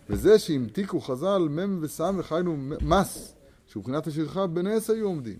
וזה 0.09 0.39
שהמתיקו 0.39 1.01
חז"ל 1.01 1.49
מ' 1.51 1.79
וס' 1.83 2.01
היינו 2.31 2.57
מס, 2.83 3.35
שהוא 3.67 3.85
השכחה, 4.07 4.47
בנס 4.47 4.91
היו 4.91 5.07
עומדים. 5.07 5.39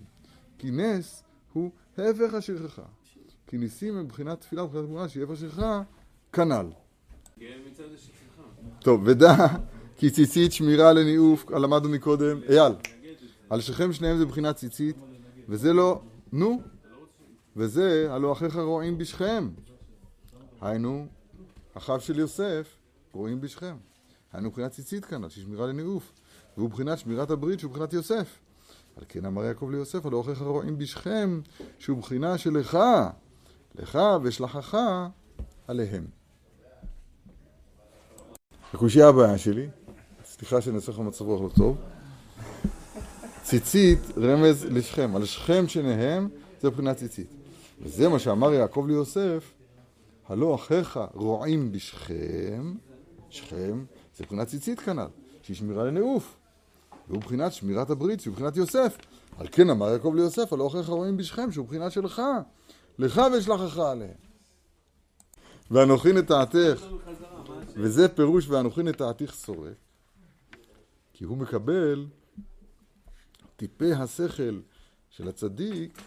כי 0.57 0.71
נס 0.71 1.23
הוא 1.53 1.71
הפך 1.97 2.33
השכחה. 2.33 2.85
כי 3.47 3.57
ניסים 3.57 3.97
הם 3.97 4.03
מבחינת 4.03 4.41
תפילה 4.41 4.63
מבחינת 4.63 4.85
תמונה 4.85 5.09
שהיא 5.09 5.23
הפך 5.23 5.33
השכחה, 5.33 5.81
כנ"ל. 6.33 6.65
טוב, 8.79 9.01
ודע 9.05 9.35
כי 9.97 10.09
ציצית 10.09 10.51
שמירה 10.51 10.93
לניאוף, 10.93 11.49
למדנו 11.49 11.89
מקודם, 11.89 12.39
אייל, 12.49 12.73
על 13.49 13.61
שכם 13.61 13.93
שניהם 13.93 14.17
זה 14.17 14.25
מבחינת 14.25 14.55
ציצית, 14.55 14.95
וזה 15.49 15.73
לא, 15.73 16.01
נו, 16.31 16.61
וזה 17.55 18.07
הלא 18.09 18.31
אחיך 18.31 18.55
רועים 18.55 18.97
בשכם. 18.97 19.49
היינו, 20.61 21.07
אחיו 21.73 21.99
של 21.99 22.19
יוסף 22.19 22.77
רועים 23.13 23.41
בשכם. 23.41 23.75
היינו 24.33 24.49
מבחינת 24.49 24.71
ציצית 24.71 25.05
כאן, 25.05 25.29
שהיא 25.29 25.43
שמירה 25.43 25.67
לניאוף. 25.67 26.11
והוא 26.57 26.69
מבחינת 26.69 26.99
שמירת 26.99 27.31
הברית 27.31 27.59
שהוא 27.59 27.71
מבחינת 27.71 27.93
יוסף. 27.93 28.39
על 28.97 29.03
כן 29.07 29.25
אמר 29.25 29.43
יעקב 29.43 29.69
ליוסף, 29.71 30.05
הלא 30.05 30.21
אחיך 30.21 30.41
רועים 30.41 30.77
בשכם, 30.77 31.41
שהוא 31.79 31.97
מבחינה 31.97 32.37
שלך, 32.37 32.77
לך 33.75 33.99
ושלחך 34.23 34.77
עליהם. 35.67 36.20
הקושייה 38.73 39.07
הבאה 39.07 39.37
שלי, 39.37 39.67
סליחה 40.25 40.61
שאני 40.61 40.75
עושה 40.75 40.91
לך 40.91 40.99
מצב 40.99 41.25
רוח 41.25 41.41
לא 41.41 41.49
טוב, 41.55 41.77
ציצית 43.43 43.99
רמז 44.17 44.65
לשכם, 44.65 45.15
על 45.15 45.25
שכם 45.25 45.67
שניהם 45.67 46.29
זה 46.61 46.69
מבחינת 46.69 46.97
ציצית. 46.97 47.27
וזה 47.81 48.09
מה 48.09 48.19
שאמר 48.19 48.53
יעקב 48.53 48.85
ליוסף, 48.87 49.51
הלא 50.29 50.55
אחיך 50.55 50.99
רועים 51.13 51.71
בשכם, 51.71 52.73
שכם, 53.29 53.85
זה 54.17 54.23
מבחינת 54.23 54.47
ציצית 54.47 54.79
כנ"ל, 54.79 55.07
שהיא 55.41 55.57
שמירה 55.57 55.83
לנעוף. 55.83 56.35
והוא 57.07 57.17
מבחינת 57.17 57.53
שמירת 57.53 57.89
הברית, 57.89 58.19
שהוא 58.19 58.31
מבחינת 58.31 58.57
יוסף. 58.57 58.97
על 59.37 59.47
כן 59.51 59.69
אמר 59.69 59.89
יעקב 59.89 60.13
ליוסף, 60.15 60.53
הלא 60.53 60.67
אחיך 60.67 60.89
רועים 60.89 61.17
בשכם, 61.17 61.51
שהוא 61.51 61.65
מבחינת 61.65 61.91
שלך, 61.91 62.21
לך 62.99 63.21
ואשלחך 63.33 63.77
עליהם. 63.77 64.11
ואנוכי 65.71 66.13
נטעתך, 66.13 66.85
וזה 67.75 68.09
פירוש 68.09 68.47
ואנוכי 68.47 68.83
נטעתך 68.83 69.33
שורק, 69.45 69.73
כי 71.13 71.23
הוא 71.23 71.37
מקבל 71.37 72.07
טיפי 73.55 73.93
השכל 73.93 74.59
של 75.09 75.27
הצדיק 75.27 76.01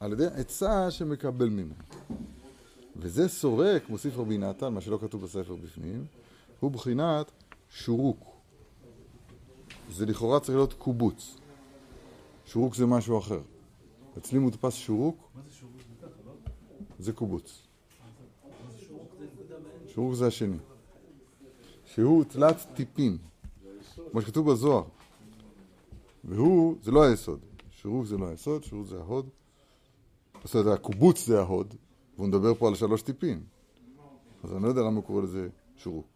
על 0.00 0.12
ידי 0.12 0.26
עצה 0.26 0.90
שמקבל 0.90 1.48
ממנו. 1.48 1.74
וזה 2.96 3.28
סורק, 3.28 3.88
מוסיף 3.88 4.16
רבי 4.16 4.38
נתן, 4.38 4.74
מה 4.74 4.80
שלא 4.80 4.98
כתוב 5.00 5.22
בספר 5.22 5.54
בפנים, 5.54 6.06
הוא 6.60 6.70
בחינת 6.70 7.30
שורוק. 7.70 8.36
זה 9.90 10.06
לכאורה 10.06 10.40
צריך 10.40 10.56
להיות 10.56 10.72
קובוץ. 10.72 11.36
שורוק 12.46 12.74
זה 12.74 12.86
משהו 12.86 13.18
אחר. 13.18 13.40
אצלי 14.18 14.38
מודפס 14.38 14.74
שורוק. 14.74 15.28
מה 15.34 15.40
זה 15.48 15.54
שורוק? 15.54 15.76
זה 16.98 17.12
קובוץ. 17.12 17.65
שורוק 19.96 20.14
זה 20.14 20.26
השני. 20.26 20.56
שהוא 21.84 22.24
תלת 22.24 22.56
טיפין. 22.74 23.18
כמו 24.10 24.22
שכתוב 24.22 24.50
בזוהר. 24.50 24.84
והוא, 26.24 26.76
זה 26.82 26.90
לא 26.90 27.04
היסוד. 27.04 27.40
שורוק 27.70 28.06
זה 28.06 28.18
לא 28.18 28.28
היסוד, 28.28 28.64
שורוק 28.64 28.86
זה 28.86 28.96
ההוד. 28.98 29.28
אומרת, 30.54 30.78
הקובוץ 30.78 31.26
זה 31.26 31.38
ההוד, 31.38 31.74
והוא 32.16 32.28
מדבר 32.28 32.54
פה 32.54 32.68
על 32.68 32.74
שלוש 32.74 33.02
טיפין. 33.02 33.42
אז 34.44 34.52
אני 34.52 34.62
לא 34.62 34.68
יודע 34.68 34.80
למה 34.80 34.96
הוא 34.96 35.04
קורא 35.04 35.22
לזה 35.22 35.48
שורוק. 35.76 36.06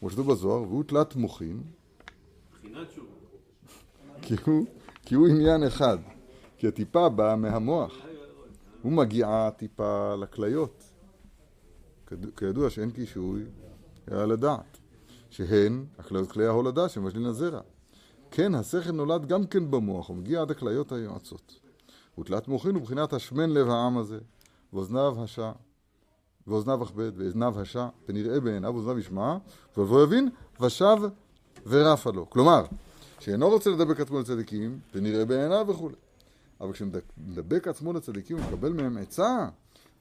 כמו 0.00 0.10
שכתוב 0.10 0.32
בזוהר, 0.32 0.62
והוא 0.62 0.84
תלת 0.84 1.16
מוחין. 1.16 1.62
כי 4.22 4.34
הוא, 4.46 4.66
כי 5.02 5.14
הוא 5.14 5.28
עניין 5.28 5.62
אחד. 5.62 5.98
כי 6.58 6.68
הטיפה 6.68 7.08
באה 7.08 7.36
מהמוח. 7.36 7.94
הוא 8.82 8.92
מגיעה 8.92 9.50
טיפה 9.50 10.14
לכליות. 10.14 10.91
כידוע 12.36 12.70
שאין 12.70 12.90
קישוי 12.90 13.42
אלא 14.10 14.24
לדעת. 14.24 14.78
שהן 15.32 15.84
כלי 16.28 16.46
ההולדה 16.46 16.88
שמשלין 16.88 17.26
הזרע. 17.26 17.60
כן, 18.30 18.54
השכל 18.54 18.90
נולד 18.90 19.26
גם 19.26 19.46
כן 19.46 19.70
במוח, 19.70 20.08
הוא 20.08 20.16
מגיע 20.16 20.42
עד 20.42 20.50
הכליות 20.50 20.92
היועצות. 20.92 21.60
ותלת 22.18 22.48
מוחין 22.48 22.74
הוא 22.74 22.80
מבחינת 22.80 23.12
השמן 23.12 23.50
לב 23.50 23.70
העם 23.70 23.98
הזה, 23.98 24.18
ואוזניו 24.72 25.16
השע, 25.22 25.52
ואוזניו 26.46 26.82
אכבד, 26.82 27.12
ואזניו 27.16 27.60
השע, 27.60 27.88
ונראה 28.08 28.40
בעיניו, 28.40 28.74
ואוזניו 28.74 28.98
ישמע, 28.98 29.36
ובוא 29.76 30.02
יבין, 30.02 30.30
ושב 30.60 30.96
ורפה 31.66 32.10
לו. 32.10 32.30
כלומר, 32.30 32.64
שאינו 33.18 33.48
רוצה 33.48 33.70
לדבק 33.70 34.00
עצמו 34.00 34.20
לצדיקים, 34.20 34.80
ונראה 34.94 35.24
בעיניו 35.24 35.66
וכולי. 35.68 35.96
אבל 36.60 36.72
כשמדבק 36.72 37.68
עצמו 37.68 37.92
לצדיקים 37.92 38.36
ומקבל 38.36 38.72
מהם 38.72 38.96
עצה, 38.96 39.48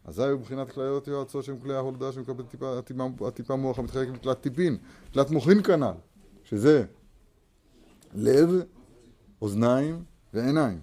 אזי 0.06 0.24
הוא 0.24 0.40
מבחינת 0.40 0.72
כליות 0.72 1.08
יועצות 1.08 1.44
שהם 1.44 1.60
כלי 1.60 1.74
ההולדה 1.74 2.12
שמקבל 2.12 2.44
טיפה, 2.44 2.80
הטיפה, 3.28 3.56
מוח 3.56 3.80
המתחלק 3.80 4.08
עם 4.08 4.18
תלת 4.18 4.42
טיפין, 4.42 4.78
תלת 5.12 5.30
מוחין 5.30 5.64
כנ"ל, 5.64 5.94
שזה 6.44 6.86
לב, 8.14 8.50
אוזניים 9.42 10.04
ועיניים. 10.34 10.80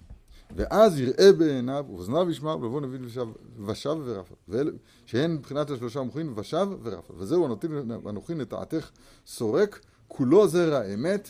ואז 0.55 0.99
יראה 0.99 1.31
בעיניו, 1.37 1.85
ובאוזניו 1.89 2.29
ישמע, 2.29 2.55
ולבוא 2.55 2.81
נביא 2.81 2.99
ושב, 3.01 3.27
ושב 3.65 3.97
ורפל. 4.05 4.71
שהן 5.05 5.33
מבחינת 5.33 5.69
השלושה 5.69 6.01
מוחין, 6.01 6.33
ושב 6.35 6.67
ורפל. 6.83 7.13
וזהו 7.17 7.45
הנותין 7.45 7.91
אנוכי 8.09 8.35
נטעתך 8.35 8.91
סורק, 9.25 9.79
כולו 10.07 10.47
זרע 10.47 10.93
אמת 10.93 11.29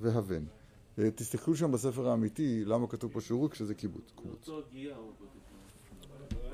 והבן. 0.00 0.44
אה, 0.98 1.10
תסתכלו 1.10 1.56
שם 1.56 1.72
בספר 1.72 2.08
האמיתי, 2.08 2.64
למה 2.64 2.86
כתוב 2.86 3.12
פה 3.12 3.20
שורוק, 3.20 3.54
שזה 3.54 3.74
קיבוץ. 3.74 4.12
קיבוץ. 4.16 4.48
אני 4.48 6.04
יכול 6.04 6.16
להגיד 6.20 6.38
למה. 6.42 6.47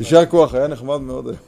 יישר 0.00 0.26
כוח, 0.26 0.54
היה 0.54 0.66
נחמד 0.66 1.00
מאוד 1.00 1.26
היום. 1.26 1.38